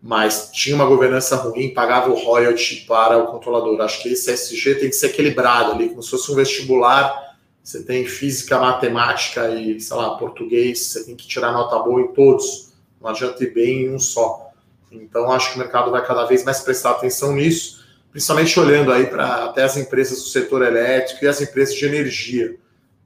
mas 0.02 0.50
tinha 0.52 0.74
uma 0.74 0.84
governança 0.84 1.36
ruim, 1.36 1.72
pagava 1.72 2.10
o 2.10 2.14
royalty 2.14 2.84
para 2.88 3.18
o 3.18 3.28
controlador. 3.28 3.80
Acho 3.80 4.02
que 4.02 4.08
esse 4.08 4.32
SG 4.32 4.74
tem 4.74 4.90
que 4.90 4.96
ser 4.96 5.06
equilibrado 5.06 5.72
ali, 5.72 5.90
como 5.90 6.02
se 6.02 6.10
fosse 6.10 6.32
um 6.32 6.34
vestibular. 6.34 7.36
Você 7.62 7.84
tem 7.84 8.04
física, 8.04 8.58
matemática 8.58 9.48
e, 9.50 9.80
sei 9.80 9.96
lá, 9.96 10.16
português, 10.16 10.80
você 10.80 11.04
tem 11.04 11.14
que 11.14 11.28
tirar 11.28 11.52
nota 11.52 11.78
boa 11.78 12.00
em 12.00 12.08
todos. 12.08 12.72
Não 13.00 13.10
adianta 13.10 13.44
ir 13.44 13.54
bem 13.54 13.84
em 13.84 13.94
um 13.94 13.98
só. 14.00 14.50
Então, 14.90 15.30
acho 15.30 15.50
que 15.50 15.56
o 15.56 15.58
mercado 15.60 15.92
vai 15.92 16.04
cada 16.04 16.24
vez 16.24 16.44
mais 16.44 16.60
prestar 16.60 16.90
atenção 16.90 17.34
nisso, 17.34 17.84
principalmente 18.10 18.58
olhando 18.58 18.92
aí 18.92 19.06
para 19.06 19.44
até 19.44 19.62
as 19.62 19.76
empresas 19.76 20.18
do 20.18 20.28
setor 20.28 20.62
elétrico 20.62 21.24
e 21.24 21.28
as 21.28 21.40
empresas 21.40 21.76
de 21.76 21.84
energia. 21.86 22.56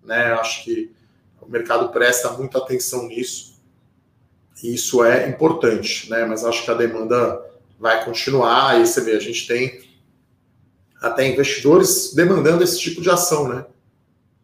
Né? 0.06 0.32
Acho 0.34 0.64
que 0.64 0.94
o 1.40 1.50
mercado 1.50 1.88
presta 1.90 2.30
muita 2.30 2.58
atenção 2.58 3.06
nisso. 3.08 3.60
E 4.62 4.74
isso 4.74 5.04
é 5.04 5.28
importante, 5.28 6.08
né? 6.08 6.24
Mas 6.24 6.44
acho 6.44 6.64
que 6.64 6.70
a 6.70 6.74
demanda 6.74 7.42
vai 7.78 8.04
continuar. 8.04 8.80
E 8.80 8.86
você 8.86 9.00
vê, 9.02 9.12
a 9.12 9.20
gente 9.20 9.46
tem 9.46 9.84
até 11.00 11.28
investidores 11.28 12.14
demandando 12.14 12.64
esse 12.64 12.80
tipo 12.80 13.00
de 13.02 13.10
ação, 13.10 13.48
né? 13.48 13.66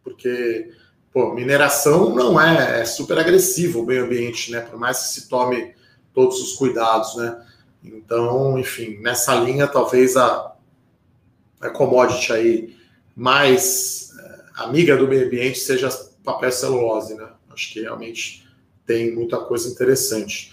Porque 0.05 0.71
pô, 1.13 1.35
mineração 1.35 2.15
não 2.15 2.41
é, 2.41 2.81
é 2.81 2.85
super 2.85 3.19
agressivo 3.19 3.83
o 3.83 3.87
meio 3.87 4.05
ambiente, 4.05 4.51
né? 4.51 4.61
Por 4.61 4.79
mais 4.79 4.99
que 4.99 5.09
se 5.09 5.29
tome 5.29 5.75
todos 6.15 6.41
os 6.41 6.53
cuidados, 6.55 7.17
né? 7.17 7.45
Então, 7.83 8.59
enfim, 8.59 8.99
nessa 9.01 9.35
linha, 9.35 9.67
talvez 9.67 10.17
a, 10.17 10.53
a 11.61 11.71
commodity 11.71 12.33
aí 12.33 12.77
mais 13.15 14.12
amiga 14.55 14.97
do 14.97 15.09
meio 15.09 15.27
ambiente 15.27 15.59
seja 15.59 15.89
papel 16.25 16.53
celulose, 16.53 17.15
né? 17.15 17.29
Acho 17.53 17.73
que 17.73 17.81
realmente 17.81 18.47
tem 18.87 19.15
muita 19.15 19.39
coisa 19.39 19.69
interessante. 19.69 20.53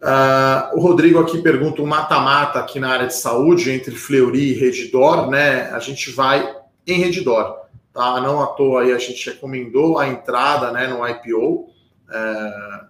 Uh, 0.00 0.78
o 0.78 0.80
Rodrigo 0.80 1.18
aqui 1.18 1.42
pergunta 1.42 1.82
um 1.82 1.86
mata-mata 1.86 2.58
aqui 2.58 2.80
na 2.80 2.90
área 2.90 3.06
de 3.06 3.14
saúde 3.14 3.70
entre 3.70 3.94
Fleury 3.94 4.52
e 4.52 4.54
Redidor, 4.54 5.28
né? 5.30 5.70
A 5.72 5.78
gente 5.78 6.10
vai 6.10 6.56
em 6.86 6.98
Redidor, 6.98 7.66
tá? 7.92 8.20
Não 8.20 8.42
à 8.42 8.46
toa 8.46 8.82
aí 8.82 8.92
a 8.92 8.98
gente 8.98 9.28
recomendou 9.28 9.98
a 9.98 10.08
entrada, 10.08 10.72
né, 10.72 10.86
no 10.86 11.06
IPO. 11.06 11.68
Uh, 12.08 12.86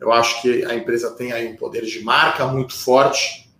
eu 0.00 0.12
acho 0.12 0.40
que 0.40 0.64
a 0.64 0.74
empresa 0.74 1.10
tem 1.10 1.32
aí 1.32 1.46
um 1.46 1.56
poder 1.56 1.84
de 1.84 2.02
marca 2.02 2.46
muito 2.46 2.74
forte, 2.74 3.50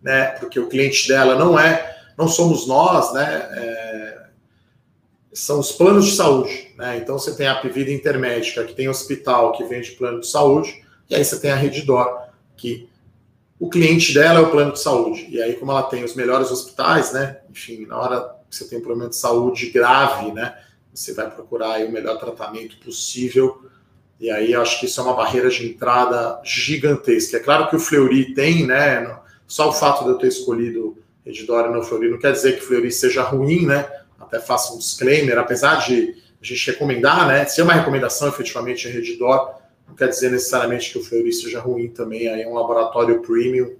né? 0.00 0.26
Porque 0.38 0.60
o 0.60 0.68
cliente 0.68 1.08
dela 1.08 1.34
não 1.34 1.58
é, 1.58 1.96
não 2.16 2.28
somos 2.28 2.68
nós, 2.68 3.12
né? 3.12 3.48
É, 3.52 3.85
são 5.36 5.60
os 5.60 5.70
planos 5.70 6.06
de 6.06 6.16
saúde, 6.16 6.72
né? 6.78 6.96
Então 6.96 7.18
você 7.18 7.34
tem 7.36 7.46
a 7.46 7.52
Apivida 7.52 7.90
Intermédica, 7.90 8.64
que 8.64 8.74
tem 8.74 8.88
hospital 8.88 9.52
que 9.52 9.64
vende 9.64 9.90
plano 9.92 10.20
de 10.20 10.26
saúde, 10.26 10.82
e 11.10 11.14
aí 11.14 11.22
você 11.22 11.38
tem 11.38 11.50
a 11.50 11.54
Redditor, 11.54 12.22
que 12.56 12.88
o 13.60 13.68
cliente 13.68 14.14
dela 14.14 14.40
é 14.40 14.42
o 14.42 14.50
plano 14.50 14.72
de 14.72 14.80
saúde. 14.80 15.26
E 15.28 15.40
aí, 15.42 15.52
como 15.54 15.72
ela 15.72 15.82
tem 15.82 16.02
os 16.04 16.14
melhores 16.14 16.50
hospitais, 16.50 17.12
né? 17.12 17.40
Enfim, 17.50 17.84
na 17.84 17.98
hora 17.98 18.34
você 18.50 18.66
tem 18.66 18.78
um 18.78 18.82
problema 18.82 19.10
de 19.10 19.16
saúde 19.16 19.66
grave, 19.68 20.32
né? 20.32 20.56
Você 20.94 21.12
vai 21.12 21.30
procurar 21.30 21.84
o 21.84 21.92
melhor 21.92 22.18
tratamento 22.18 22.78
possível. 22.78 23.62
E 24.18 24.30
aí 24.30 24.54
acho 24.54 24.80
que 24.80 24.86
isso 24.86 24.98
é 25.00 25.04
uma 25.04 25.14
barreira 25.14 25.50
de 25.50 25.66
entrada 25.66 26.40
gigantesca. 26.42 27.36
É 27.36 27.40
claro 27.40 27.68
que 27.68 27.76
o 27.76 27.80
Fleury 27.80 28.32
tem, 28.32 28.66
né? 28.66 29.18
Só 29.46 29.68
o 29.68 29.72
fato 29.72 30.04
de 30.04 30.10
eu 30.10 30.18
ter 30.18 30.28
escolhido 30.28 30.96
Redditor 31.26 31.66
e 31.66 31.72
não 31.72 31.82
Fleury 31.82 32.10
não 32.10 32.18
quer 32.18 32.32
dizer 32.32 32.58
que 32.58 32.64
Fleury 32.64 32.90
seja 32.90 33.22
ruim, 33.22 33.66
né? 33.66 33.86
Até 34.26 34.40
faço 34.40 34.74
um 34.74 34.78
disclaimer, 34.78 35.38
apesar 35.38 35.86
de 35.86 36.16
a 36.40 36.44
gente 36.44 36.70
recomendar, 36.70 37.26
né? 37.26 37.44
Se 37.46 37.60
é 37.60 37.64
uma 37.64 37.72
recomendação 37.72 38.28
efetivamente 38.28 38.86
é 38.86 38.90
Redditor, 38.90 39.54
não 39.88 39.94
quer 39.94 40.08
dizer 40.08 40.30
necessariamente 40.30 40.90
que 40.90 40.98
o 40.98 41.04
Fleury 41.04 41.32
seja 41.32 41.60
ruim 41.60 41.88
também. 41.88 42.28
Aí 42.28 42.42
é 42.42 42.48
um 42.48 42.54
laboratório 42.54 43.22
premium, 43.22 43.74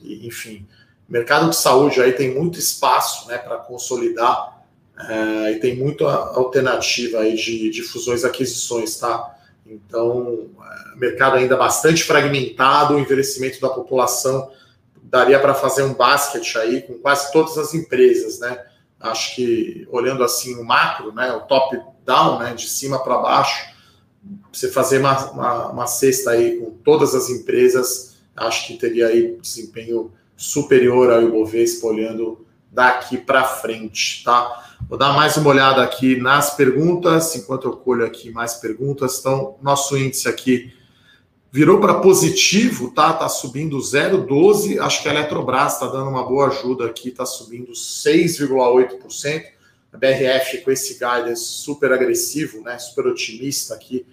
e, 0.00 0.26
enfim. 0.26 0.66
Mercado 1.08 1.48
de 1.48 1.56
saúde 1.56 2.00
aí 2.02 2.12
tem 2.12 2.34
muito 2.34 2.58
espaço, 2.58 3.28
né, 3.28 3.38
para 3.38 3.56
consolidar 3.56 4.62
é, 5.08 5.52
e 5.52 5.60
tem 5.60 5.76
muita 5.76 6.04
alternativa 6.04 7.20
aí 7.20 7.34
de, 7.34 7.70
de 7.70 7.82
fusões 7.82 8.22
e 8.22 8.26
aquisições, 8.26 8.96
tá? 8.96 9.36
Então, 9.64 10.48
é, 10.60 10.98
mercado 10.98 11.36
ainda 11.36 11.56
bastante 11.56 12.02
fragmentado, 12.02 12.94
o 12.94 12.98
envelhecimento 12.98 13.60
da 13.60 13.70
população 13.70 14.50
daria 15.02 15.38
para 15.38 15.54
fazer 15.54 15.82
um 15.82 15.94
basket 15.94 16.56
aí 16.56 16.82
com 16.82 16.94
quase 16.94 17.32
todas 17.32 17.56
as 17.56 17.74
empresas, 17.74 18.40
né? 18.40 18.66
Acho 19.00 19.36
que 19.36 19.86
olhando 19.90 20.24
assim 20.24 20.56
o 20.56 20.64
macro, 20.64 21.12
né, 21.12 21.32
o 21.32 21.40
top 21.40 21.78
down, 22.04 22.38
né, 22.38 22.54
de 22.54 22.68
cima 22.68 23.02
para 23.02 23.18
baixo, 23.18 23.68
você 24.52 24.70
fazer 24.70 24.98
uma, 24.98 25.30
uma, 25.30 25.66
uma, 25.68 25.86
cesta 25.86 26.30
aí 26.30 26.58
com 26.58 26.70
todas 26.70 27.14
as 27.14 27.30
empresas, 27.30 28.16
acho 28.36 28.66
que 28.66 28.76
teria 28.76 29.06
aí 29.06 29.38
desempenho 29.40 30.12
superior 30.36 31.12
ao 31.12 31.22
Ibovespa 31.22 31.86
olhando 31.86 32.44
daqui 32.70 33.16
para 33.16 33.44
frente, 33.44 34.22
tá? 34.24 34.64
Vou 34.88 34.98
dar 34.98 35.12
mais 35.12 35.36
uma 35.36 35.50
olhada 35.50 35.82
aqui 35.82 36.16
nas 36.16 36.54
perguntas, 36.54 37.34
enquanto 37.36 37.66
eu 37.66 37.72
colho 37.72 38.04
aqui 38.04 38.30
mais 38.30 38.54
perguntas. 38.54 39.18
Então, 39.18 39.56
nosso 39.60 39.96
índice 39.96 40.28
aqui 40.28 40.72
virou 41.58 41.80
para 41.80 41.94
positivo, 41.94 42.92
tá? 42.92 43.12
Tá 43.12 43.28
subindo 43.28 43.76
0,12. 43.78 44.78
Acho 44.78 45.02
que 45.02 45.08
a 45.08 45.12
Eletrobras 45.12 45.72
está 45.72 45.88
dando 45.88 46.08
uma 46.08 46.24
boa 46.24 46.46
ajuda 46.46 46.86
aqui, 46.86 47.10
tá 47.10 47.26
subindo 47.26 47.72
6,8%. 47.72 49.42
A 49.92 49.98
BRF 49.98 50.58
com 50.58 50.70
esse 50.70 50.92
guidance 50.92 51.42
super 51.42 51.90
agressivo, 51.90 52.62
né? 52.62 52.78
Super 52.78 53.08
otimista 53.08 53.74
aqui 53.74 54.06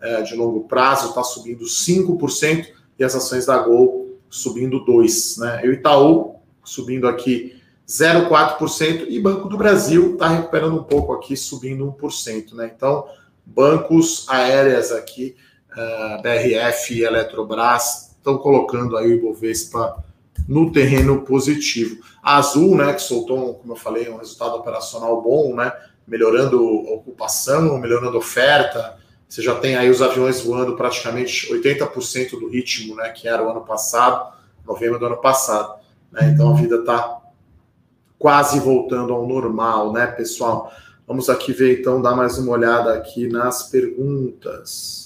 é, 0.00 0.22
de 0.22 0.36
longo 0.36 0.60
prazo, 0.68 1.08
está 1.08 1.24
subindo 1.24 1.64
5%, 1.64 2.68
e 2.96 3.02
as 3.02 3.16
ações 3.16 3.46
da 3.46 3.58
Gol 3.58 4.16
subindo 4.30 4.84
2%. 4.84 5.38
Né? 5.40 5.60
E 5.64 5.70
o 5.70 5.72
Itaú 5.72 6.36
subindo 6.62 7.08
aqui 7.08 7.60
0,4%, 7.84 9.06
e 9.08 9.18
Banco 9.18 9.48
do 9.48 9.56
Brasil 9.56 10.12
está 10.12 10.28
recuperando 10.28 10.78
um 10.78 10.84
pouco 10.84 11.12
aqui, 11.14 11.36
subindo 11.36 11.84
1%. 12.00 12.52
Né? 12.52 12.70
Então, 12.76 13.08
bancos 13.44 14.24
aéreas 14.28 14.92
aqui, 14.92 15.34
é, 15.76 16.22
BRF 16.22 16.94
e 16.94 17.04
Eletrobras, 17.04 18.14
estão 18.16 18.38
colocando 18.38 18.96
aí 18.96 19.08
o 19.08 19.14
Ibovespa 19.14 20.02
no 20.48 20.72
terreno 20.72 21.22
positivo. 21.22 22.02
A 22.22 22.36
Azul, 22.36 22.76
né, 22.76 22.92
que 22.92 23.02
soltou, 23.02 23.54
como 23.54 23.72
eu 23.72 23.76
falei, 23.76 24.08
um 24.08 24.16
resultado 24.16 24.56
operacional 24.56 25.20
bom, 25.20 25.54
né, 25.54 25.72
melhorando 26.06 26.58
a 26.88 26.94
ocupação, 26.94 27.78
melhorando 27.78 28.16
a 28.16 28.20
oferta, 28.20 28.98
você 29.28 29.40
já 29.40 29.54
tem 29.54 29.76
aí 29.76 29.88
os 29.88 30.02
aviões 30.02 30.42
voando 30.42 30.76
praticamente 30.76 31.50
80% 31.50 32.38
do 32.38 32.48
ritmo, 32.48 32.96
né, 32.96 33.08
que 33.10 33.26
era 33.26 33.42
o 33.42 33.50
ano 33.50 33.62
passado, 33.62 34.30
novembro 34.66 34.98
do 34.98 35.06
ano 35.06 35.16
passado. 35.16 35.80
Né? 36.10 36.30
Então 36.34 36.52
a 36.52 36.54
vida 36.54 36.76
está 36.76 37.18
quase 38.18 38.60
voltando 38.60 39.12
ao 39.12 39.26
normal, 39.26 39.92
né, 39.92 40.06
pessoal? 40.06 40.70
Vamos 41.08 41.28
aqui 41.28 41.52
ver, 41.52 41.80
então, 41.80 42.00
dar 42.00 42.14
mais 42.14 42.38
uma 42.38 42.52
olhada 42.52 42.94
aqui 42.94 43.26
nas 43.26 43.64
perguntas. 43.64 45.01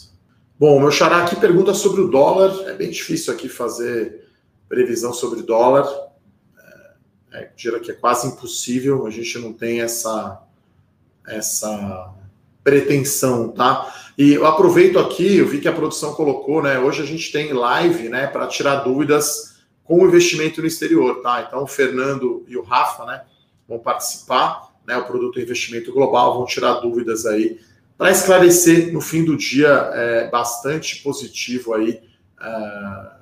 Bom, 0.59 0.81
meu 0.81 0.91
xará 0.91 1.19
aqui 1.19 1.37
pergunta 1.37 1.75
sobre 1.75 2.01
o 2.01 2.09
dólar. 2.09 2.67
É 2.67 2.73
bem 2.73 2.91
difícil 2.91 3.31
aqui 3.31 3.47
fazer 3.47 4.27
previsão 4.67 5.13
sobre 5.13 5.43
dólar. 5.43 5.87
É, 7.31 7.41
é, 7.41 7.51
diria 7.55 7.79
que 7.79 7.91
é 7.91 7.95
quase 7.95 8.27
impossível. 8.27 9.07
A 9.07 9.11
gente 9.11 9.39
não 9.39 9.53
tem 9.53 9.83
essa 9.83 10.43
essa 11.27 12.15
pretensão, 12.65 13.51
tá? 13.51 13.95
E 14.17 14.33
eu 14.33 14.47
aproveito 14.47 14.99
aqui, 14.99 15.37
eu 15.37 15.47
vi 15.47 15.61
que 15.61 15.69
a 15.69 15.73
produção 15.73 16.15
colocou, 16.15 16.63
né? 16.63 16.79
Hoje 16.79 17.03
a 17.03 17.07
gente 17.07 17.31
tem 17.31 17.53
live, 17.53 18.09
né, 18.09 18.27
para 18.27 18.47
tirar 18.47 18.77
dúvidas 18.77 19.59
com 19.85 20.01
o 20.01 20.07
investimento 20.07 20.63
no 20.63 20.67
exterior, 20.67 21.21
tá? 21.21 21.45
Então 21.47 21.65
o 21.65 21.67
Fernando 21.67 22.47
e 22.49 22.57
o 22.57 22.63
Rafa, 22.63 23.05
né, 23.05 23.25
vão 23.69 23.79
participar, 23.79 24.73
né? 24.87 24.97
O 24.97 25.05
produto 25.05 25.39
investimento 25.39 25.93
global 25.93 26.39
vão 26.39 26.47
tirar 26.47 26.75
dúvidas 26.75 27.27
aí 27.27 27.61
para 27.97 28.11
esclarecer 28.11 28.93
no 28.93 29.01
fim 29.01 29.25
do 29.25 29.37
dia 29.37 29.69
é, 29.69 30.29
bastante 30.29 31.03
positivo 31.03 31.75
aí. 31.75 32.01
É, 32.41 33.17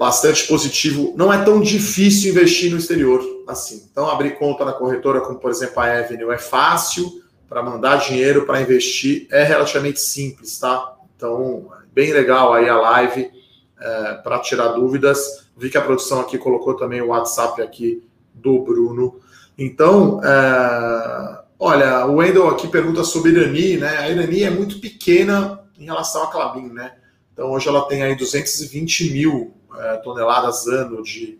bastante 0.00 0.46
positivo. 0.48 1.12
Não 1.14 1.30
é 1.30 1.44
tão 1.44 1.60
difícil 1.60 2.30
investir 2.30 2.70
no 2.70 2.78
exterior 2.78 3.22
assim. 3.46 3.86
Então, 3.90 4.08
abrir 4.08 4.38
conta 4.38 4.64
na 4.64 4.72
corretora, 4.72 5.20
como 5.20 5.38
por 5.38 5.50
exemplo 5.50 5.78
a 5.80 5.98
Avenue, 5.98 6.32
é 6.32 6.38
fácil 6.38 7.22
para 7.46 7.62
mandar 7.62 7.96
dinheiro 7.96 8.46
para 8.46 8.62
investir 8.62 9.26
é 9.30 9.42
relativamente 9.42 10.00
simples, 10.00 10.58
tá? 10.58 10.94
Então, 11.16 11.68
bem 11.92 12.12
legal 12.12 12.54
aí 12.54 12.68
a 12.68 12.76
live 12.78 13.30
é, 13.78 14.14
para 14.14 14.38
tirar 14.38 14.68
dúvidas. 14.68 15.48
Vi 15.56 15.68
que 15.68 15.76
a 15.76 15.82
produção 15.82 16.20
aqui 16.20 16.38
colocou 16.38 16.74
também 16.74 17.02
o 17.02 17.08
WhatsApp 17.08 17.60
aqui 17.60 18.02
do 18.32 18.60
Bruno. 18.60 19.20
Então, 19.58 20.20
é, 20.24 21.39
olha, 21.60 22.06
o 22.06 22.14
Wendel 22.16 22.48
aqui 22.48 22.66
pergunta 22.66 23.04
sobre 23.04 23.32
Irani, 23.32 23.76
né? 23.76 23.98
A 23.98 24.08
Irani 24.08 24.42
é 24.42 24.50
muito 24.50 24.80
pequena 24.80 25.60
em 25.78 25.84
relação 25.84 26.24
à 26.24 26.26
Clabin, 26.28 26.70
né? 26.70 26.94
Então, 27.32 27.52
hoje 27.52 27.68
ela 27.68 27.86
tem 27.86 28.02
aí 28.02 28.16
220 28.16 29.12
mil 29.12 29.54
é, 29.78 29.96
toneladas 29.98 30.66
ano 30.66 31.02
de, 31.02 31.38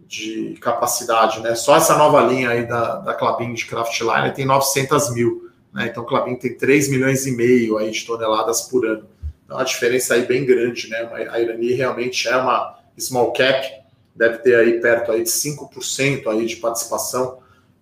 de 0.00 0.58
capacidade, 0.60 1.40
né? 1.40 1.54
Só 1.54 1.76
essa 1.76 1.96
nova 1.96 2.22
linha 2.22 2.50
aí 2.50 2.66
da, 2.66 2.96
da 2.96 3.14
Clabin 3.14 3.52
de 3.52 3.66
Craftline 3.66 4.32
tem 4.34 4.46
900 4.46 5.14
mil, 5.14 5.50
né? 5.72 5.88
Então, 5.90 6.04
Clabin 6.06 6.36
tem 6.36 6.56
3 6.56 6.88
milhões 6.88 7.26
e 7.26 7.32
meio 7.32 7.76
aí 7.76 7.90
de 7.90 8.04
toneladas 8.04 8.62
por 8.62 8.86
ano. 8.86 9.06
Então, 9.44 9.58
a 9.58 9.64
diferença 9.64 10.14
aí 10.14 10.24
bem 10.24 10.46
grande, 10.46 10.88
né? 10.88 11.08
A 11.30 11.38
Irani 11.38 11.72
realmente 11.74 12.26
é 12.26 12.36
uma 12.36 12.78
small 12.98 13.32
cap, 13.32 13.66
deve 14.14 14.38
ter 14.38 14.54
aí 14.56 14.80
perto 14.80 15.12
aí 15.12 15.22
de 15.22 15.28
5% 15.28 16.26
aí 16.28 16.46
de 16.46 16.56
participação 16.56 17.40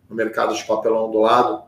no 0.09 0.17
mercado 0.17 0.55
de 0.55 0.65
papelão 0.65 1.11
do 1.11 1.21
lado. 1.21 1.68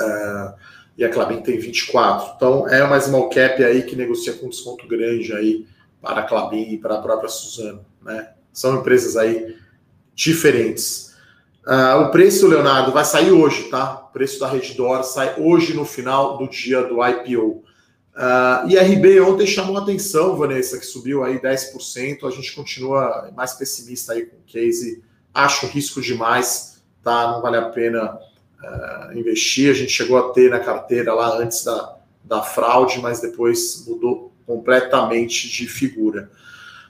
Uh, 0.00 0.54
e 0.96 1.04
a 1.04 1.10
Clabin 1.10 1.42
tem 1.42 1.58
24. 1.58 2.34
Então, 2.36 2.68
é 2.68 2.82
uma 2.82 2.98
small 3.00 3.28
cap 3.28 3.62
aí 3.62 3.82
que 3.82 3.94
negocia 3.94 4.32
com 4.32 4.48
desconto 4.48 4.86
grande 4.86 5.32
aí 5.32 5.66
para 6.00 6.20
a 6.20 6.24
Clabin 6.24 6.72
e 6.72 6.78
para 6.78 6.96
a 6.96 7.02
própria 7.02 7.28
Suzano, 7.28 7.84
né? 8.02 8.30
São 8.52 8.76
empresas 8.80 9.16
aí 9.16 9.56
diferentes. 10.14 11.14
Uh, 11.66 12.02
o 12.02 12.10
preço, 12.10 12.46
Leonardo, 12.46 12.92
vai 12.92 13.04
sair 13.04 13.32
hoje, 13.32 13.64
tá? 13.64 14.06
O 14.08 14.12
preço 14.12 14.38
da 14.38 14.48
Redditor 14.48 15.02
sai 15.04 15.34
hoje 15.38 15.74
no 15.74 15.84
final 15.84 16.38
do 16.38 16.48
dia 16.48 16.82
do 16.82 17.04
IPO. 17.04 17.42
Uh, 17.48 17.64
ah, 18.14 18.64
e 18.66 18.78
a 18.78 19.26
ontem 19.26 19.46
chamou 19.46 19.76
a 19.76 19.82
atenção, 19.82 20.36
Vanessa, 20.36 20.78
que 20.78 20.86
subiu 20.86 21.22
aí 21.22 21.38
10%. 21.38 22.26
A 22.26 22.30
gente 22.30 22.54
continua 22.54 23.30
mais 23.36 23.52
pessimista 23.52 24.14
aí 24.14 24.24
com 24.24 24.36
o 24.36 24.44
case. 24.46 25.02
Acho 25.34 25.66
risco 25.66 26.00
demais, 26.00 26.82
tá? 27.02 27.32
Não 27.32 27.42
vale 27.42 27.58
a 27.58 27.68
pena 27.68 28.18
uh, 28.66 29.18
investir. 29.18 29.70
A 29.70 29.74
gente 29.74 29.92
chegou 29.92 30.18
a 30.18 30.32
ter 30.32 30.50
na 30.50 30.60
carteira 30.60 31.14
lá 31.14 31.38
antes 31.38 31.64
da, 31.64 31.96
da 32.24 32.42
fraude, 32.42 33.00
mas 33.00 33.20
depois 33.20 33.84
mudou 33.86 34.32
completamente 34.46 35.48
de 35.48 35.66
figura. 35.66 36.30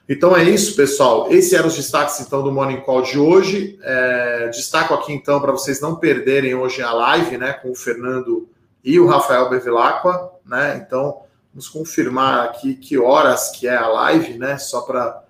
Então 0.08 0.36
é 0.36 0.44
isso, 0.44 0.76
pessoal. 0.76 1.32
Esses 1.32 1.52
eram 1.52 1.66
os 1.66 1.74
destaques 1.74 2.20
então 2.20 2.42
do 2.42 2.52
Morning 2.52 2.80
Call 2.82 3.02
de 3.02 3.18
hoje. 3.18 3.76
É, 3.82 4.48
destaco 4.48 4.94
aqui 4.94 5.12
então 5.12 5.40
para 5.40 5.50
vocês 5.50 5.80
não 5.80 5.96
perderem 5.96 6.54
hoje 6.54 6.80
a 6.80 6.92
live, 6.92 7.36
né, 7.36 7.54
com 7.54 7.72
o 7.72 7.74
Fernando 7.74 8.48
e 8.84 9.00
o 9.00 9.06
Rafael 9.06 9.50
Bevilacqua, 9.50 10.30
né? 10.44 10.80
Então 10.80 11.22
vamos 11.52 11.68
confirmar 11.68 12.44
aqui 12.44 12.74
que 12.74 12.96
horas 12.96 13.50
que 13.50 13.66
é 13.66 13.74
a 13.74 13.88
live, 13.88 14.38
né? 14.38 14.58
Só 14.58 14.82
para 14.82 15.24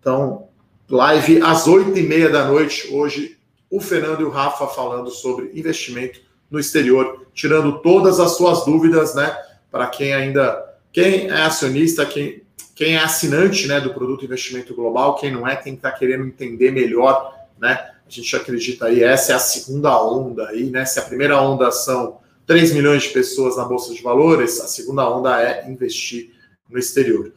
então 0.00 0.48
live 0.88 1.42
às 1.42 1.66
oito 1.66 1.98
e 1.98 2.02
meia 2.02 2.30
da 2.30 2.46
noite 2.46 2.88
hoje. 2.90 3.37
O 3.70 3.80
Fernando 3.80 4.20
e 4.20 4.24
o 4.24 4.30
Rafa 4.30 4.66
falando 4.66 5.10
sobre 5.10 5.50
investimento 5.54 6.20
no 6.50 6.58
exterior, 6.58 7.26
tirando 7.34 7.80
todas 7.80 8.18
as 8.18 8.36
suas 8.36 8.64
dúvidas, 8.64 9.14
né? 9.14 9.36
Para 9.70 9.86
quem 9.86 10.14
ainda 10.14 10.64
quem 10.92 11.28
é 11.28 11.42
acionista, 11.42 12.06
quem 12.06 12.42
quem 12.74 12.94
é 12.94 12.98
assinante 12.98 13.66
né, 13.66 13.80
do 13.80 13.92
produto 13.92 14.24
investimento 14.24 14.72
global, 14.72 15.16
quem 15.16 15.32
não 15.32 15.46
é, 15.46 15.56
quem 15.56 15.74
está 15.74 15.90
querendo 15.90 16.24
entender 16.24 16.70
melhor, 16.70 17.34
né? 17.58 17.72
A 18.06 18.08
gente 18.10 18.36
acredita 18.36 18.86
aí, 18.86 19.02
essa 19.02 19.32
é 19.32 19.34
a 19.34 19.40
segunda 19.40 20.00
onda 20.00 20.48
aí, 20.48 20.70
né? 20.70 20.84
Se 20.84 21.00
a 21.00 21.02
primeira 21.02 21.40
onda 21.42 21.72
são 21.72 22.20
3 22.46 22.72
milhões 22.72 23.02
de 23.02 23.08
pessoas 23.08 23.56
na 23.56 23.64
Bolsa 23.64 23.92
de 23.92 24.00
Valores, 24.00 24.60
a 24.60 24.68
segunda 24.68 25.10
onda 25.10 25.42
é 25.42 25.68
investir 25.68 26.30
no 26.70 26.78
exterior. 26.78 27.32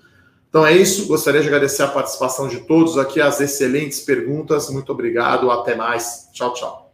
Então 0.52 0.66
é 0.66 0.74
isso. 0.74 1.08
Gostaria 1.08 1.40
de 1.40 1.48
agradecer 1.48 1.82
a 1.82 1.88
participação 1.88 2.46
de 2.50 2.60
todos 2.60 2.98
aqui, 2.98 3.22
as 3.22 3.40
excelentes 3.40 4.02
perguntas. 4.02 4.70
Muito 4.70 4.92
obrigado. 4.92 5.50
Até 5.50 5.76
mais. 5.76 6.28
Tchau, 6.34 6.54
tchau. 6.54 6.94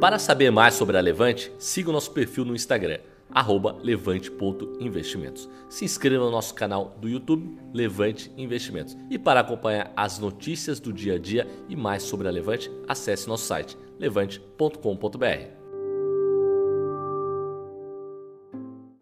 Para 0.00 0.18
saber 0.18 0.50
mais 0.50 0.72
sobre 0.72 0.96
a 0.96 1.00
Levante, 1.00 1.52
siga 1.58 1.90
o 1.90 1.92
nosso 1.92 2.10
perfil 2.12 2.42
no 2.42 2.54
Instagram, 2.54 3.00
levante.investimentos. 3.82 5.46
Se 5.68 5.84
inscreva 5.84 6.24
no 6.24 6.30
nosso 6.30 6.54
canal 6.54 6.96
do 6.98 7.06
YouTube, 7.06 7.54
Levante 7.74 8.32
Investimentos. 8.38 8.96
E 9.10 9.18
para 9.18 9.40
acompanhar 9.40 9.92
as 9.94 10.18
notícias 10.18 10.80
do 10.80 10.90
dia 10.90 11.16
a 11.16 11.18
dia 11.18 11.46
e 11.68 11.76
mais 11.76 12.02
sobre 12.02 12.26
a 12.28 12.30
Levante, 12.30 12.72
acesse 12.88 13.28
nosso 13.28 13.44
site 13.44 13.76
levante.com.br. 13.98 15.59